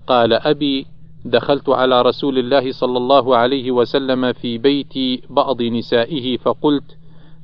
قال 0.07 0.33
أبي 0.33 0.85
دخلت 1.25 1.69
على 1.69 2.01
رسول 2.01 2.37
الله 2.37 2.71
صلى 2.71 2.97
الله 2.97 3.35
عليه 3.35 3.71
وسلم 3.71 4.33
في 4.33 4.57
بيت 4.57 5.23
بعض 5.29 5.61
نسائه 5.61 6.37
فقلت 6.37 6.97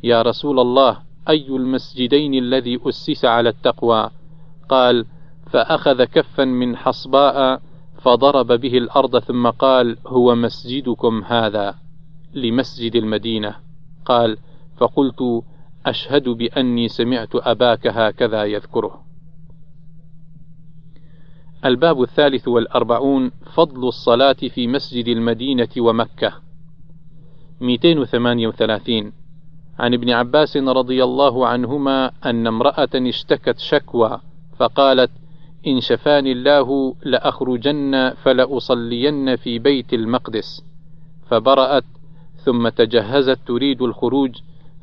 يا 0.03 0.21
رسول 0.21 0.59
الله 0.59 0.97
أي 1.29 1.47
المسجدين 1.47 2.33
الذي 2.33 2.79
أسس 2.85 3.25
على 3.25 3.49
التقوى؟ 3.49 4.09
قال 4.69 5.05
فأخذ 5.51 6.03
كفا 6.03 6.45
من 6.45 6.75
حصباء 6.77 7.61
فضرب 8.01 8.47
به 8.47 8.77
الأرض 8.77 9.19
ثم 9.19 9.49
قال 9.49 9.97
هو 10.07 10.35
مسجدكم 10.35 11.23
هذا 11.23 11.75
لمسجد 12.33 12.95
المدينة. 12.95 13.55
قال 14.05 14.37
فقلت 14.77 15.43
أشهد 15.85 16.29
بأني 16.29 16.87
سمعت 16.87 17.29
أباك 17.35 17.87
هكذا 17.87 18.43
يذكره. 18.43 19.03
الباب 21.65 22.01
الثالث 22.01 22.47
والأربعون 22.47 23.31
فضل 23.53 23.87
الصلاة 23.87 24.33
في 24.33 24.67
مسجد 24.67 25.07
المدينة 25.07 25.67
ومكة. 25.77 26.33
238 27.61 29.11
عن 29.79 29.93
ابن 29.93 30.09
عباس 30.09 30.57
رضي 30.57 31.03
الله 31.03 31.47
عنهما 31.47 32.11
أن 32.25 32.47
امرأة 32.47 32.89
اشتكت 32.95 33.59
شكوى 33.59 34.19
فقالت 34.57 35.11
إن 35.67 35.79
شفاني 35.79 36.31
الله 36.31 36.95
لأخرجن 37.05 38.13
فلأصلين 38.23 39.35
في 39.35 39.59
بيت 39.59 39.93
المقدس. 39.93 40.63
فبرأت 41.27 41.83
ثم 42.35 42.69
تجهزت 42.69 43.39
تريد 43.47 43.81
الخروج 43.81 44.31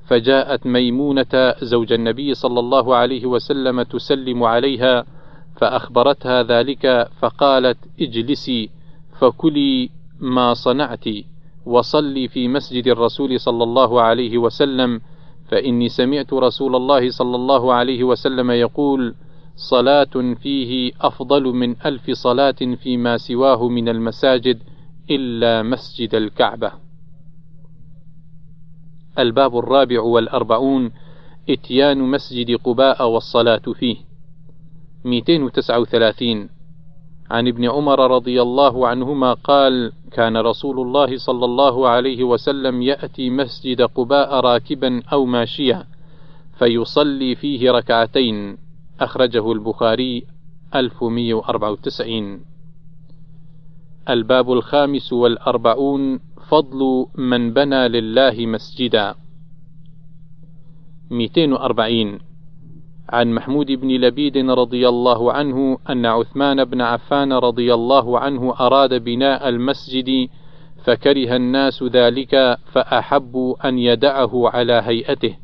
فجاءت 0.07 0.67
ميمونة 0.67 1.55
زوج 1.63 1.93
النبي 1.93 2.35
صلى 2.35 2.61
الله 2.61 2.97
عليه 2.97 3.27
وسلم 3.27 3.83
تسلم 3.83 4.43
عليها 4.43 5.05
فأخبرتها 5.61 6.43
ذلك 6.43 7.09
فقالت 7.19 7.79
اجلسي 8.01 8.71
فكلي 9.19 9.91
ما 10.21 10.55
صنعت 10.55 11.05
وصلي 11.67 12.29
في 12.29 12.49
مسجد 12.49 12.89
الرسول 12.89 13.41
صلى 13.41 13.65
الله 13.65 14.01
عليه 14.03 14.39
وسلم 14.39 15.01
فإني 15.49 15.89
سمعت 15.89 16.33
رسول 16.33 16.77
الله 16.77 17.11
صلى 17.11 17.37
الله 17.37 17.73
عليه 17.73 18.05
وسلم 18.05 18.51
يقول 18.51 19.15
صلاة 19.57 20.35
فيه 20.43 20.93
أفضل 21.01 21.43
من 21.45 21.77
ألف 21.87 22.11
صلاة 22.11 22.61
فيما 22.83 23.17
سواه 23.17 23.69
من 23.69 23.89
المساجد 23.89 24.59
إلا 25.11 25.63
مسجد 25.63 26.15
الكعبة. 26.15 26.73
الباب 29.19 29.59
الرابع 29.59 30.01
والأربعون 30.01 30.93
إتيان 31.51 31.99
مسجد 31.99 32.57
قباء 32.57 33.09
والصلاة 33.09 33.63
فيه. 33.75 34.10
239 35.05 36.49
عن 37.31 37.49
ابن 37.49 37.65
عمر 37.65 38.11
رضي 38.11 38.43
الله 38.43 38.89
عنهما 38.89 39.33
قال: 39.33 39.93
كان 40.13 40.37
رسول 40.37 40.81
الله 40.81 41.17
صلى 41.17 41.45
الله 41.45 41.89
عليه 41.89 42.25
وسلم 42.25 42.83
يأتي 42.83 43.31
مسجد 43.31 43.83
قباء 43.83 44.41
راكبا 44.41 45.03
أو 45.13 45.25
ماشيا، 45.25 45.87
فيصلي 46.59 47.35
فيه 47.35 47.71
ركعتين. 47.71 48.59
أخرجه 49.01 49.53
البخاري 49.53 50.27
1194 50.75 52.41
الباب 54.09 54.53
الخامس 54.53 55.13
والأربعون 55.13 56.21
فضل 56.49 57.07
من 57.15 57.53
بنى 57.53 57.89
لله 57.89 58.47
مسجدا. 58.47 59.15
240 61.11 62.19
عن 63.11 63.33
محمود 63.33 63.67
بن 63.67 63.89
لبيد 63.89 64.37
رضي 64.37 64.89
الله 64.89 65.33
عنه 65.33 65.79
أن 65.91 66.07
عثمان 66.07 66.65
بن 66.65 66.81
عفان 66.81 67.33
رضي 67.33 67.75
الله 67.75 68.19
عنه 68.19 68.55
أراد 68.61 68.95
بناء 68.95 69.49
المسجد 69.49 70.29
فكره 70.85 71.37
الناس 71.37 71.83
ذلك 71.83 72.59
فأحبوا 72.73 73.69
أن 73.69 73.79
يدعه 73.79 74.49
على 74.49 74.83
هيئته. 74.85 75.37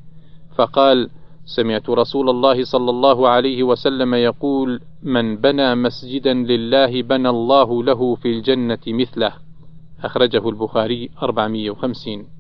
فقال 0.57 1.09
سمعت 1.45 1.91
رسول 1.91 2.31
الله 2.31 2.65
صلى 2.65 2.91
الله 2.91 3.29
عليه 3.29 3.63
وسلم 3.63 4.15
يقول 4.15 4.81
من 5.03 5.37
بنى 5.37 5.75
مسجدا 5.75 6.35
لله 6.35 7.03
بنى 7.03 7.29
الله 7.29 7.83
له 7.85 8.15
في 8.15 8.29
الجنة 8.29 8.79
مثله 8.89 9.33
أخرجه 10.05 10.49
البخاري 10.49 11.11
450 11.23 12.36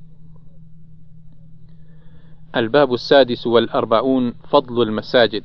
الباب 2.57 2.95
السادس 2.95 3.47
والأربعون 3.47 4.35
فضل 4.49 4.83
المساجد. 4.83 5.45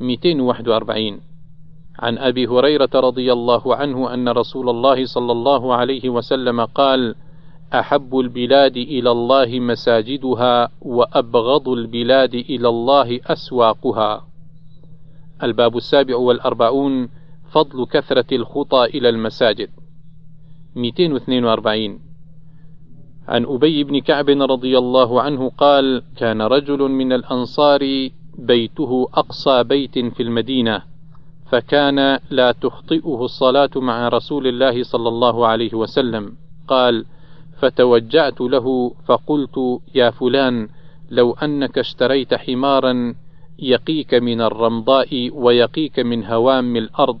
241 0.00 1.20
عن 1.98 2.18
أبي 2.18 2.46
هريرة 2.46 2.90
رضي 2.94 3.32
الله 3.32 3.76
عنه 3.76 4.14
أن 4.14 4.28
رسول 4.28 4.68
الله 4.68 5.04
صلى 5.04 5.32
الله 5.32 5.74
عليه 5.74 6.08
وسلم 6.08 6.64
قال 6.64 7.14
أحب 7.74 8.18
البلاد 8.18 8.76
إلى 8.76 9.10
الله 9.10 9.60
مساجدها 9.60 10.68
وأبغض 10.80 11.68
البلاد 11.68 12.34
إلى 12.34 12.68
الله 12.68 13.20
أسواقها. 13.26 14.26
الباب 15.42 15.76
السابع 15.76 16.16
والأربعون 16.16 17.08
فضل 17.50 17.86
كثرة 17.86 18.36
الخطى 18.36 18.84
إلى 18.84 19.08
المساجد. 19.08 19.70
242 20.76 22.05
عن 23.28 23.44
أبي 23.44 23.84
بن 23.84 24.00
كعب 24.00 24.28
رضي 24.28 24.78
الله 24.78 25.22
عنه 25.22 25.50
قال 25.58 26.02
كان 26.16 26.42
رجل 26.42 26.78
من 26.78 27.12
الأنصار 27.12 28.08
بيته 28.38 29.08
أقصى 29.14 29.64
بيت 29.64 29.98
في 29.98 30.22
المدينة 30.22 30.82
فكان 31.50 32.18
لا 32.30 32.52
تخطئه 32.52 33.24
الصلاة 33.24 33.70
مع 33.76 34.08
رسول 34.08 34.46
الله 34.46 34.82
صلى 34.82 35.08
الله 35.08 35.46
عليه 35.46 35.74
وسلم. 35.74 36.32
قال 36.68 37.04
فتوجعت 37.58 38.40
له 38.40 38.94
فقلت 39.06 39.80
يا 39.94 40.10
فلان 40.10 40.68
لو 41.10 41.32
أنك 41.32 41.78
اشتريت 41.78 42.34
حمارا 42.34 43.14
يقيك 43.58 44.14
من 44.14 44.40
الرمضاء 44.40 45.30
ويقيك 45.32 45.98
من 45.98 46.24
هوام 46.24 46.76
الأرض 46.76 47.18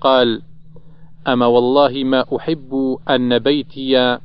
قال 0.00 0.42
أما 1.28 1.46
والله 1.46 2.04
ما 2.04 2.24
أحب 2.36 2.98
أن 3.10 3.38
بيتي 3.38 4.18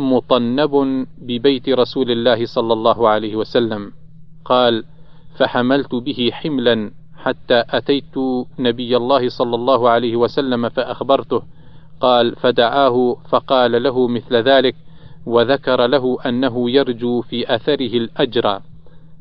مطنب 0.00 1.06
ببيت 1.18 1.68
رسول 1.68 2.10
الله 2.10 2.46
صلى 2.46 2.72
الله 2.72 3.08
عليه 3.08 3.36
وسلم. 3.36 3.92
قال 4.44 4.84
فحملت 5.36 5.94
به 5.94 6.30
حملا 6.32 6.90
حتى 7.16 7.64
أتيت 7.70 8.16
نبي 8.58 8.96
الله 8.96 9.28
صلى 9.28 9.54
الله 9.54 9.88
عليه 9.88 10.16
وسلم 10.16 10.68
فأخبرته. 10.68 11.42
قال 12.00 12.36
فدعاه 12.36 13.16
فقال 13.28 13.82
له 13.82 14.08
مثل 14.08 14.36
ذلك 14.36 14.76
وذكر 15.26 15.86
له 15.86 16.18
أنه 16.26 16.70
يرجو 16.70 17.20
في 17.20 17.54
أثره 17.54 17.94
الأجر. 17.96 18.60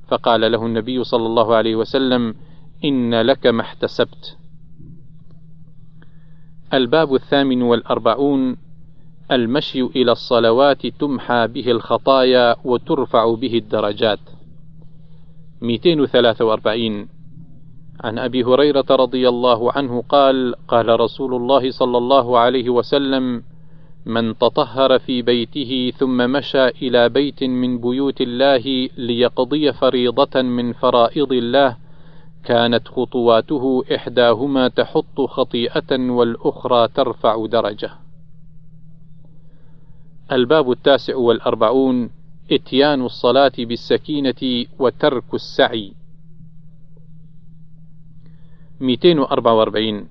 فقال 0.07 0.51
له 0.51 0.65
النبي 0.65 1.03
صلى 1.03 1.25
الله 1.25 1.55
عليه 1.55 1.75
وسلم 1.75 2.35
إن 2.85 3.21
لك 3.21 3.47
ما 3.47 3.61
احتسبت. 3.61 4.37
الباب 6.73 7.15
الثامن 7.15 7.61
والأربعون 7.61 8.57
المشي 9.31 9.81
إلى 9.81 10.11
الصلوات 10.11 10.87
تمحى 10.87 11.47
به 11.47 11.71
الخطايا 11.71 12.55
وترفع 12.65 13.33
به 13.33 13.57
الدرجات 13.57 14.19
243 15.61 17.07
عن 18.03 18.19
أبي 18.19 18.43
هريرة 18.43 18.85
رضي 18.89 19.29
الله 19.29 19.71
عنه 19.71 20.03
قال 20.09 20.55
قال 20.67 20.99
رسول 20.99 21.33
الله 21.35 21.71
صلى 21.71 21.97
الله 21.97 22.39
عليه 22.39 22.69
وسلم 22.69 23.43
من 24.05 24.37
تطهر 24.37 24.99
في 24.99 25.21
بيته 25.21 25.93
ثم 25.97 26.17
مشى 26.17 26.67
إلى 26.67 27.09
بيت 27.09 27.43
من 27.43 27.81
بيوت 27.81 28.21
الله 28.21 28.89
ليقضي 28.97 29.73
فريضة 29.73 30.41
من 30.41 30.73
فرائض 30.73 31.33
الله 31.33 31.77
كانت 32.45 32.87
خطواته 32.87 33.83
إحداهما 33.95 34.67
تحط 34.67 35.21
خطيئة 35.21 36.11
والأخرى 36.11 36.87
ترفع 36.87 37.45
درجة. 37.45 38.08
الباب 40.31 40.71
التاسع 40.71 41.15
والأربعون 41.15 42.09
إتيان 42.51 43.01
الصلاة 43.01 43.51
بالسكينة 43.57 44.65
وترك 44.79 45.33
السعي. 45.33 45.93
244 48.79 50.07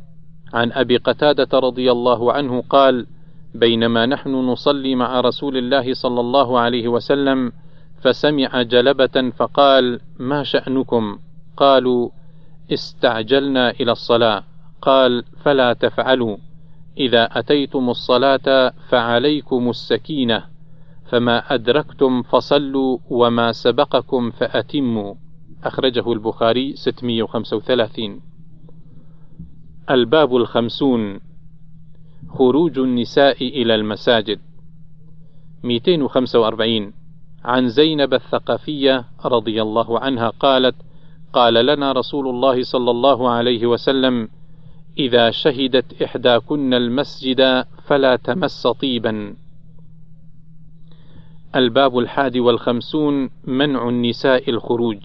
عن 0.52 0.72
أبي 0.72 0.96
قتادة 0.96 1.58
رضي 1.58 1.92
الله 1.92 2.32
عنه 2.32 2.62
قال: 2.70 3.06
بينما 3.54 4.06
نحن 4.06 4.30
نصلي 4.30 4.94
مع 4.94 5.20
رسول 5.20 5.56
الله 5.56 5.94
صلى 5.94 6.20
الله 6.20 6.58
عليه 6.58 6.88
وسلم 6.88 7.52
فسمع 8.02 8.62
جلبة 8.62 9.30
فقال: 9.36 10.00
ما 10.18 10.42
شأنكم؟ 10.42 11.18
قالوا: 11.56 12.10
استعجلنا 12.72 13.70
إلى 13.70 13.92
الصلاة 13.92 14.44
قال 14.82 15.24
فلا 15.44 15.72
تفعلوا 15.72 16.36
إذا 16.98 17.38
أتيتم 17.38 17.90
الصلاة 17.90 18.72
فعليكم 18.88 19.70
السكينة 19.70 20.44
فما 21.10 21.54
أدركتم 21.54 22.22
فصلوا 22.22 22.98
وما 23.10 23.52
سبقكم 23.52 24.30
فأتموا. 24.30 25.14
أخرجه 25.64 26.12
البخاري 26.12 26.76
635 26.76 28.20
الباب 29.90 30.36
الخمسون. 30.36 31.20
خروج 32.28 32.78
النساء 32.78 33.48
إلى 33.48 33.74
المساجد. 33.74 34.40
245 35.64 36.92
عن 37.44 37.68
زينب 37.68 38.14
الثقفية 38.14 39.04
رضي 39.24 39.62
الله 39.62 39.98
عنها 40.00 40.28
قالت 40.28 40.74
قال 41.32 41.54
لنا 41.54 41.92
رسول 41.92 42.28
الله 42.28 42.62
صلى 42.62 42.90
الله 42.90 43.30
عليه 43.30 43.66
وسلم 43.66 44.28
إذا 44.98 45.30
شهدت 45.30 46.02
إحداكن 46.02 46.74
المسجد 46.74 47.64
فلا 47.86 48.16
تمس 48.16 48.66
طيبا. 48.66 49.34
الباب 51.56 51.98
الحادي 51.98 52.40
والخمسون 52.40 53.30
منع 53.44 53.88
النساء 53.88 54.50
الخروج. 54.50 55.00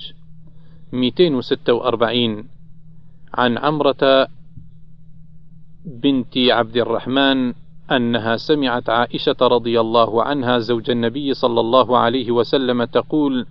246 0.93 2.45
عن 3.33 3.57
عمرة 3.57 4.27
بنت 5.85 6.37
عبد 6.37 6.77
الرحمن 6.77 7.53
أنها 7.91 8.37
سمعت 8.37 8.89
عائشة 8.89 9.35
رضي 9.41 9.79
الله 9.79 10.23
عنها 10.23 10.59
زوج 10.59 10.89
النبي 10.89 11.33
صلى 11.33 11.59
الله 11.59 11.97
عليه 11.97 12.31
وسلم 12.31 12.83
تقول: 12.83 13.45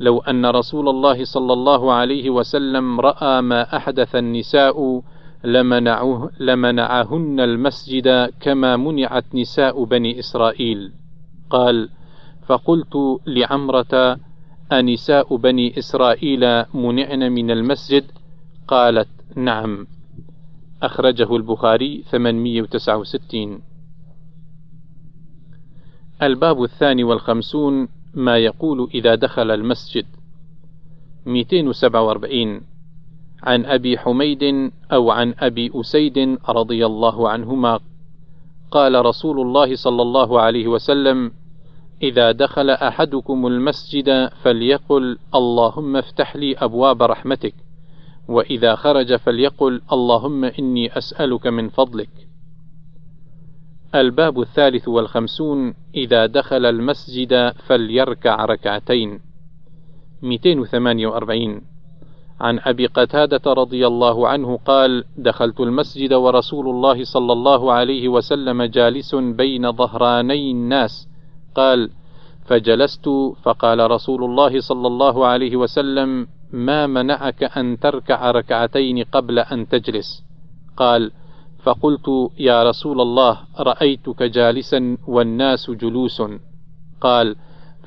لو 0.00 0.18
أن 0.18 0.46
رسول 0.46 0.88
الله 0.88 1.24
صلى 1.24 1.52
الله 1.52 1.92
عليه 1.92 2.30
وسلم 2.30 3.00
رأى 3.00 3.40
ما 3.40 3.76
أحدث 3.76 4.16
النساء 4.16 5.02
لمنعه 5.44 6.30
لمنعهن 6.40 7.40
المسجد 7.40 8.30
كما 8.40 8.76
منعت 8.76 9.24
نساء 9.34 9.84
بني 9.84 10.18
إسرائيل. 10.18 10.92
قال 11.50 11.88
فقلت 12.46 13.20
لعمرة 13.26 14.18
أنساء 14.72 15.36
بني 15.36 15.78
إسرائيل 15.78 16.64
منعن 16.74 17.32
من 17.32 17.50
المسجد؟ 17.50 18.04
قالت 18.68 19.08
نعم. 19.36 19.86
أخرجه 20.82 21.36
البخاري 21.36 22.04
869 22.10 23.62
الباب 26.22 26.62
الثاني 26.62 27.04
والخمسون 27.04 27.88
ما 28.14 28.38
يقول 28.38 28.90
إذا 28.94 29.14
دخل 29.14 29.50
المسجد. 29.50 30.06
247 31.26 32.60
عن 33.42 33.64
أبي 33.64 33.98
حميد 33.98 34.72
أو 34.92 35.10
عن 35.10 35.34
أبي 35.38 35.70
أسيد 35.74 36.38
رضي 36.48 36.86
الله 36.86 37.28
عنهما. 37.28 37.80
قال 38.70 39.06
رسول 39.06 39.40
الله 39.40 39.76
صلى 39.76 40.02
الله 40.02 40.40
عليه 40.40 40.68
وسلم 40.68 41.32
إذا 42.02 42.32
دخل 42.32 42.70
أحدكم 42.70 43.46
المسجد 43.46 44.30
فليقل 44.42 45.18
اللهم 45.34 45.96
افتح 45.96 46.36
لي 46.36 46.56
أبواب 46.56 47.02
رحمتك 47.02 47.54
وإذا 48.28 48.74
خرج 48.74 49.16
فليقل 49.16 49.82
اللهم 49.92 50.44
إني 50.44 50.98
أسألك 50.98 51.46
من 51.46 51.68
فضلك. 51.68 52.10
الباب 53.94 54.40
الثالث 54.40 54.88
والخمسون 54.88 55.74
إذا 55.94 56.26
دخل 56.26 56.66
المسجد 56.66 57.52
فليركع 57.66 58.44
ركعتين. 58.44 59.20
248 60.22 61.69
عن 62.40 62.58
أبي 62.58 62.86
قتادة 62.86 63.52
رضي 63.52 63.86
الله 63.86 64.28
عنه 64.28 64.56
قال 64.56 65.04
دخلت 65.18 65.60
المسجد 65.60 66.12
ورسول 66.12 66.68
الله 66.68 67.04
صلى 67.04 67.32
الله 67.32 67.72
عليه 67.72 68.08
وسلم 68.08 68.62
جالس 68.62 69.14
بين 69.14 69.72
ظهراني 69.72 70.50
الناس 70.50 71.08
قال 71.54 71.90
فجلست 72.46 73.08
فقال 73.42 73.90
رسول 73.90 74.24
الله 74.24 74.60
صلى 74.60 74.86
الله 74.86 75.26
عليه 75.26 75.56
وسلم 75.56 76.26
ما 76.52 76.86
منعك 76.86 77.42
أن 77.58 77.78
تركع 77.78 78.30
ركعتين 78.30 79.04
قبل 79.04 79.38
أن 79.38 79.68
تجلس؟ 79.68 80.24
قال 80.76 81.10
فقلت 81.62 82.08
يا 82.38 82.62
رسول 82.62 83.00
الله 83.00 83.38
رأيتك 83.58 84.22
جالسا 84.22 84.96
والناس 85.08 85.70
جلوس 85.70 86.22
قال 87.00 87.36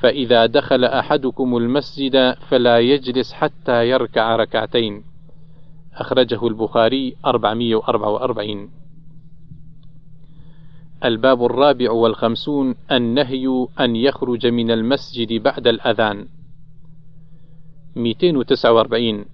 فإذا 0.04 0.46
دخل 0.46 0.86
أحدكم 0.86 1.58
المسجد 1.58 2.34
فلا 2.50 2.80
يجلس 2.80 3.34
حتى 3.34 3.89
يركع 3.89 4.36
ركعتين. 4.36 5.04
أخرجه 5.96 6.48
البخاري 6.48 7.16
444 7.26 8.70
الباب 11.04 11.46
الرابع 11.46 11.92
والخمسون 11.92 12.76
النهي 12.92 13.68
أن 13.80 13.96
يخرج 13.96 14.48
من 14.48 14.72
المسجد 14.72 15.34
بعد 15.44 15.68
الأذان. 15.68 16.28
249 17.96 19.26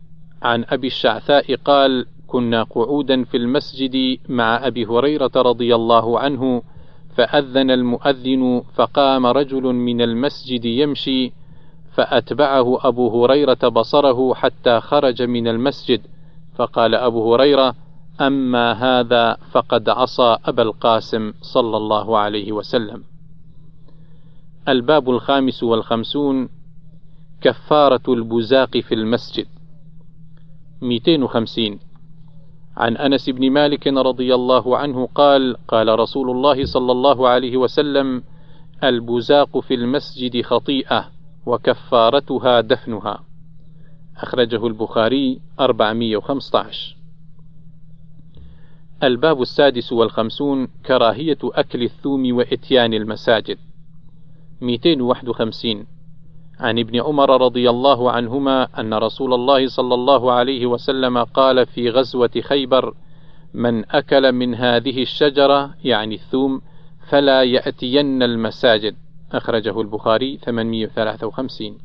عن 0.42 0.66
أبي 0.70 0.88
الشعثاء 0.88 1.56
قال 1.56 2.06
كنا 2.28 2.64
قعودا 2.64 3.24
في 3.24 3.38
المسجد 3.38 4.18
مع 4.30 4.68
أبي 4.68 4.86
هريرة 4.86 5.32
رضي 5.36 5.76
الله 5.76 6.20
عنه 6.20 6.62
فأذن 7.20 7.72
المؤذن 7.72 8.64
فقام 8.76 9.26
رجل 9.26 9.64
من 9.64 10.02
المسجد 10.02 10.66
يمشي 10.66 11.32
فأتبعه 11.92 12.88
أبو 12.88 13.24
هريرة 13.26 13.68
بصره 13.68 14.34
حتى 14.34 14.80
خرج 14.80 15.22
من 15.22 15.48
المسجد. 15.48 16.02
فقال 16.56 16.96
أبو 16.96 17.34
هريرة 17.34 17.76
أما 18.22 18.72
هذا 18.72 19.38
فقد 19.52 19.90
عصى 19.90 20.38
أبا 20.46 20.64
القاسم 20.64 21.34
صلى 21.42 21.78
الله 21.78 22.18
عليه 22.18 22.52
وسلم. 22.52 23.04
الباب 24.68 25.10
الخامس 25.10 25.64
والخمسون 25.64 26.50
كفارة 27.42 28.14
البزاق 28.14 28.78
في 28.78 28.96
المسجد. 28.96 29.48
250 30.82 31.80
عن 32.80 32.98
أنس 32.98 33.30
بن 33.30 33.52
مالك 33.52 33.88
رضي 33.88 34.36
الله 34.36 34.78
عنه 34.78 35.06
قال 35.16 35.58
قال 35.68 36.00
رسول 36.00 36.30
الله 36.30 36.66
صلى 36.66 36.92
الله 36.92 37.28
عليه 37.28 37.58
وسلم 37.58 38.24
البزاق 38.84 39.60
في 39.60 39.74
المسجد 39.74 40.42
خطيئة 40.42 41.12
وكفارتها 41.46 42.62
دفنها. 42.62 43.24
أخرجه 44.18 44.68
البخاري 44.68 45.40
415 45.60 46.96
الباب 49.04 49.42
السادس 49.42 49.94
والخمسون 49.94 50.68
كراهية 50.86 51.38
أكل 51.44 51.84
الثوم 51.84 52.36
وإتيان 52.36 52.94
المساجد. 52.94 53.58
251 54.62 55.86
عن 56.60 56.80
ابن 56.80 57.02
عمر 57.02 57.42
رضي 57.42 57.70
الله 57.70 58.12
عنهما 58.12 58.80
أن 58.80 58.94
رسول 58.94 59.34
الله 59.34 59.68
صلى 59.68 59.94
الله 59.94 60.32
عليه 60.32 60.66
وسلم 60.66 61.18
قال 61.18 61.66
في 61.66 61.90
غزوة 61.90 62.32
خيبر: 62.42 62.94
من 63.54 63.92
أكل 63.92 64.32
من 64.32 64.56
هذه 64.56 65.02
الشجرة 65.02 65.76
يعني 65.84 66.16
الثوم 66.16 66.62
فلا 67.10 67.44
يأتين 67.44 68.24
المساجد. 68.24 68.96
أخرجه 69.32 69.82
البخاري 69.82 70.38
853. 70.38 71.78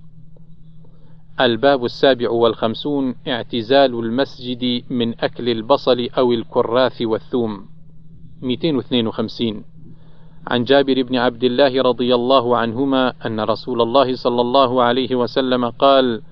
الباب 1.40 1.84
السابع 1.84 2.30
والخمسون 2.30 3.14
اعتزال 3.28 3.94
المسجد 3.98 4.84
من 4.90 5.20
أكل 5.20 5.48
البصل 5.48 6.08
أو 6.18 6.32
الكراث 6.32 7.02
والثوم 7.02 7.66
252 8.42 9.64
عن 10.46 10.64
جابر 10.64 11.02
بن 11.02 11.16
عبد 11.16 11.44
الله 11.44 11.82
رضي 11.82 12.14
الله 12.14 12.56
عنهما 12.56 13.12
أن 13.26 13.40
رسول 13.40 13.82
الله 13.82 14.16
صلى 14.16 14.40
الله 14.40 14.82
عليه 14.82 15.14
وسلم 15.14 15.64
قال: 15.70 16.22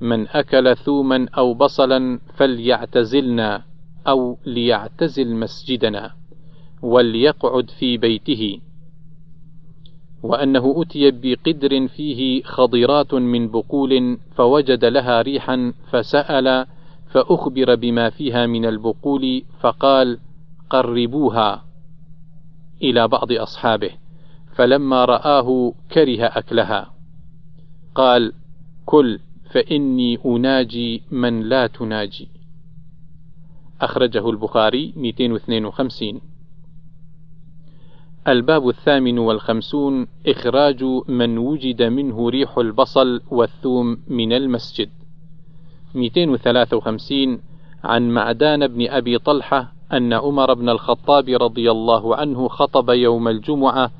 من 0.00 0.28
أكل 0.28 0.76
ثوما 0.76 1.28
أو 1.38 1.54
بصلا 1.54 2.20
فليعتزلنا 2.34 3.62
أو 4.08 4.38
ليعتزل 4.46 5.36
مسجدنا 5.36 6.10
وليقعد 6.82 7.70
في 7.70 7.96
بيته. 7.96 8.60
وأنه 10.22 10.82
أتي 10.82 11.10
بقدر 11.10 11.88
فيه 11.88 12.42
خضرات 12.42 13.14
من 13.14 13.48
بقول 13.48 14.18
فوجد 14.34 14.84
لها 14.84 15.22
ريحا 15.22 15.72
فسأل 15.90 16.66
فأخبر 17.10 17.74
بما 17.74 18.10
فيها 18.10 18.46
من 18.46 18.64
البقول 18.64 19.42
فقال 19.60 20.18
قربوها. 20.70 21.64
إلى 22.82 23.08
بعض 23.08 23.32
أصحابه 23.32 23.90
فلما 24.54 25.04
رآه 25.04 25.72
كره 25.92 26.24
أكلها. 26.24 26.94
قال 27.94 28.32
كل 28.86 29.18
فإني 29.50 30.18
أناجي 30.26 31.02
من 31.10 31.42
لا 31.42 31.66
تناجي. 31.66 32.28
أخرجه 33.80 34.30
البخاري 34.30 34.92
252 34.96 36.20
الباب 38.28 38.68
الثامن 38.68 39.18
والخمسون 39.18 40.06
إخراج 40.26 40.84
من 41.08 41.38
وجد 41.38 41.82
منه 41.82 42.28
ريح 42.28 42.58
البصل 42.58 43.22
والثوم 43.30 43.98
من 44.08 44.32
المسجد. 44.32 44.90
253 45.94 47.40
عن 47.84 48.10
معدان 48.10 48.66
بن 48.66 48.88
أبي 48.88 49.18
طلحة 49.18 49.72
أن 49.92 50.12
عمر 50.12 50.54
بن 50.54 50.68
الخطاب 50.68 51.28
رضي 51.28 51.70
الله 51.70 52.16
عنه 52.16 52.48
خطب 52.48 52.90
يوم 52.90 53.28
الجمعة 53.28 53.90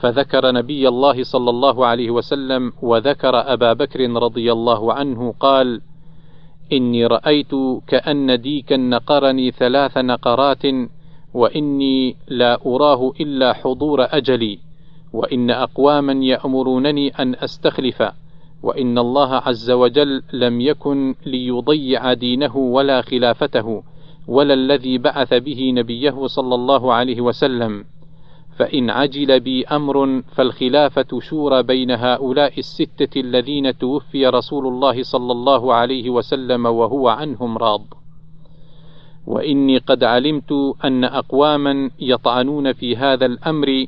فذكر 0.00 0.52
نبي 0.52 0.88
الله 0.88 1.22
صلى 1.22 1.50
الله 1.50 1.86
عليه 1.86 2.10
وسلم 2.10 2.72
وذكر 2.82 3.52
أبا 3.52 3.72
بكر 3.72 4.10
رضي 4.10 4.52
الله 4.52 4.92
عنه 4.92 5.34
قال: 5.40 5.80
إني 6.72 7.06
رأيت 7.06 7.50
كأن 7.86 8.40
ديكا 8.40 8.76
نقرني 8.76 9.50
ثلاث 9.50 9.98
نقرات 9.98 10.62
وإني 11.34 12.16
لا 12.28 12.58
أراه 12.66 13.12
إلا 13.20 13.52
حضور 13.52 14.06
أجلي 14.10 14.58
وإن 15.12 15.50
أقواما 15.50 16.12
يأمرونني 16.12 17.08
أن 17.08 17.34
أستخلف 17.34 18.02
وإن 18.62 18.98
الله 18.98 19.34
عز 19.34 19.70
وجل 19.70 20.22
لم 20.32 20.60
يكن 20.60 21.14
ليضيع 21.26 22.12
دينه 22.12 22.56
ولا 22.56 23.02
خلافته. 23.02 23.82
ولا 24.28 24.54
الذي 24.54 24.98
بعث 24.98 25.34
به 25.34 25.72
نبيه 25.74 26.26
صلى 26.26 26.54
الله 26.54 26.92
عليه 26.92 27.20
وسلم. 27.20 27.84
فإن 28.58 28.90
عجل 28.90 29.40
بي 29.40 29.66
أمر 29.66 30.22
فالخلافة 30.22 31.20
شورى 31.20 31.62
بين 31.62 31.90
هؤلاء 31.90 32.58
الستة 32.58 33.20
الذين 33.20 33.78
توفي 33.78 34.26
رسول 34.26 34.66
الله 34.66 35.02
صلى 35.02 35.32
الله 35.32 35.74
عليه 35.74 36.10
وسلم 36.10 36.66
وهو 36.66 37.08
عنهم 37.08 37.58
راض. 37.58 37.84
وإني 39.26 39.78
قد 39.78 40.04
علمت 40.04 40.52
أن 40.84 41.04
أقواما 41.04 41.90
يطعنون 42.00 42.72
في 42.72 42.96
هذا 42.96 43.26
الأمر. 43.26 43.86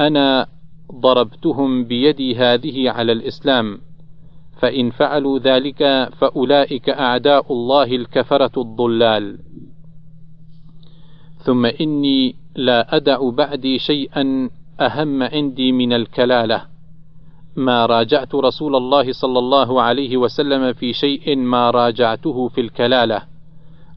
أنا 0.00 0.46
ضربتهم 0.94 1.84
بيدي 1.84 2.36
هذه 2.36 2.90
على 2.90 3.12
الإسلام. 3.12 3.78
فإن 4.60 4.90
فعلوا 4.90 5.38
ذلك 5.38 6.08
فأولئك 6.18 6.88
أعداء 6.88 7.52
الله 7.52 7.84
الكفرة 7.84 8.62
الضلال. 8.62 9.38
ثم 11.38 11.66
إني 11.66 12.36
لا 12.56 12.96
أدع 12.96 13.30
بعدي 13.30 13.78
شيئا 13.78 14.50
أهم 14.80 15.22
عندي 15.22 15.72
من 15.72 15.92
الكلالة. 15.92 16.70
ما 17.56 17.86
راجعت 17.86 18.34
رسول 18.34 18.76
الله 18.76 19.12
صلى 19.12 19.38
الله 19.38 19.82
عليه 19.82 20.16
وسلم 20.16 20.72
في 20.72 20.92
شيء 20.92 21.36
ما 21.36 21.70
راجعته 21.70 22.48
في 22.48 22.60
الكلالة 22.60 23.22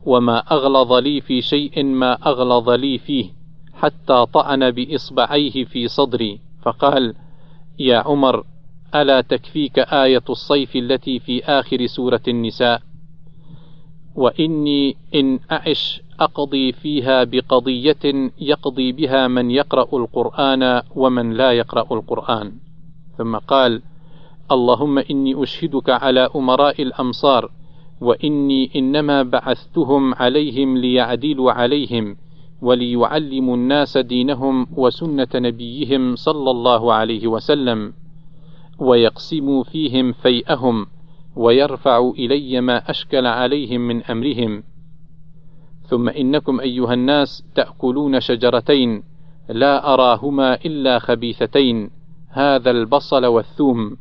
وما 0.05 0.37
أغلظ 0.37 0.93
لي 0.93 1.21
في 1.21 1.41
شيء 1.41 1.83
ما 1.83 2.13
أغلظ 2.13 2.69
لي 2.69 2.97
فيه 2.97 3.29
حتى 3.73 4.25
طعن 4.33 4.71
بإصبعيه 4.71 5.65
في 5.65 5.87
صدري 5.87 6.39
فقال 6.61 7.15
يا 7.79 7.97
عمر 7.97 8.43
ألا 8.95 9.21
تكفيك 9.21 9.79
آية 9.79 10.23
الصيف 10.29 10.75
التي 10.75 11.19
في 11.19 11.43
آخر 11.45 11.85
سورة 11.85 12.21
النساء؟ 12.27 12.81
وإني 14.15 14.95
إن 15.15 15.39
أعش 15.51 16.01
أقضي 16.19 16.71
فيها 16.71 17.23
بقضية 17.23 18.31
يقضي 18.41 18.91
بها 18.91 19.27
من 19.27 19.51
يقرأ 19.51 19.97
القرآن 19.97 20.81
ومن 20.95 21.33
لا 21.33 21.51
يقرأ 21.51 21.97
القرآن. 21.97 22.51
ثم 23.17 23.35
قال 23.35 23.81
اللهم 24.51 24.97
إني 24.97 25.43
أشهدك 25.43 25.89
على 25.89 26.29
أمراء 26.35 26.81
الأمصار 26.81 27.51
وإني 28.01 28.71
إنما 28.75 29.23
بعثتهم 29.23 30.13
عليهم 30.13 30.77
ليعدلوا 30.77 31.51
عليهم 31.51 32.17
وليعلموا 32.61 33.55
الناس 33.55 33.97
دينهم 33.97 34.67
وسنة 34.77 35.27
نبيهم 35.35 36.15
صلى 36.15 36.51
الله 36.51 36.93
عليه 36.93 37.27
وسلم. 37.27 37.93
ويقسموا 38.79 39.63
فيهم 39.63 40.11
فيئهم 40.11 40.85
ويرفع 41.35 42.11
إلي 42.17 42.61
ما 42.61 42.89
أشكل 42.89 43.27
عليهم 43.27 43.81
من 43.81 44.03
أمرهم. 44.03 44.63
ثم 45.87 46.09
إنكم 46.09 46.59
أيها 46.59 46.93
الناس 46.93 47.43
تأكلون 47.55 48.19
شجرتين 48.19 49.03
لا 49.49 49.93
أراهما 49.93 50.55
إلا 50.55 50.99
خبيثتين 50.99 51.89
هذا 52.29 52.71
البصل 52.71 53.25
والثوم. 53.25 53.97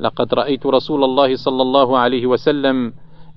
لقد 0.00 0.34
رأيت 0.34 0.66
رسول 0.66 1.04
الله 1.04 1.36
صلى 1.36 1.62
الله 1.62 1.98
عليه 1.98 2.26
وسلم 2.26 2.92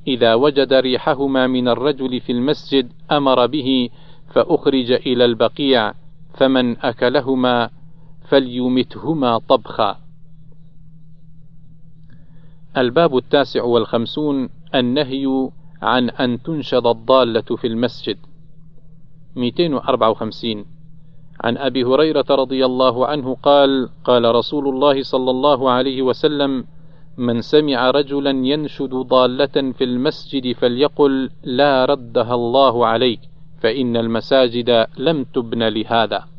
إذا 0.08 0.34
وجد 0.34 0.74
ريحهما 0.74 1.48
من 1.48 1.67
الرجل 1.67 2.19
في 2.19 2.32
المسجد 2.32 2.91
أمر 3.12 3.46
به 3.46 3.89
فأخرج 4.34 4.91
إلى 4.91 5.26
البقيع 5.26 5.93
فمن 6.34 6.78
أكلهما 6.78 7.69
فليمتهما 8.30 9.38
طبخا. 9.38 10.03
الباب 12.77 13.17
التاسع 13.17 13.63
والخمسون 13.63 14.49
النهي 14.75 15.49
عن 15.81 16.09
أن 16.09 16.41
تنشد 16.41 16.86
الضالة 16.88 17.41
في 17.41 17.67
المسجد. 17.67 18.17
254 19.36 20.65
عن 21.41 21.57
أبي 21.57 21.83
هريرة 21.83 22.25
رضي 22.29 22.65
الله 22.65 23.07
عنه 23.07 23.36
قال 23.43 23.89
قال 24.03 24.36
رسول 24.36 24.67
الله 24.67 25.03
صلى 25.03 25.31
الله 25.31 25.71
عليه 25.71 26.01
وسلم 26.01 26.65
من 27.17 27.41
سمع 27.41 27.91
رجلا 27.91 28.29
ينشد 28.29 28.89
ضالة 28.89 29.71
في 29.71 29.83
المسجد 29.83 30.55
فليقل 30.55 31.29
لا 31.43 31.86
ردها 31.86 32.36
الله 32.36 32.86
عليك 32.86 33.19
فإن 33.62 33.97
المساجد 33.97 34.88
لم 34.97 35.23
تبن 35.23 35.63
لهذا. 35.63 36.33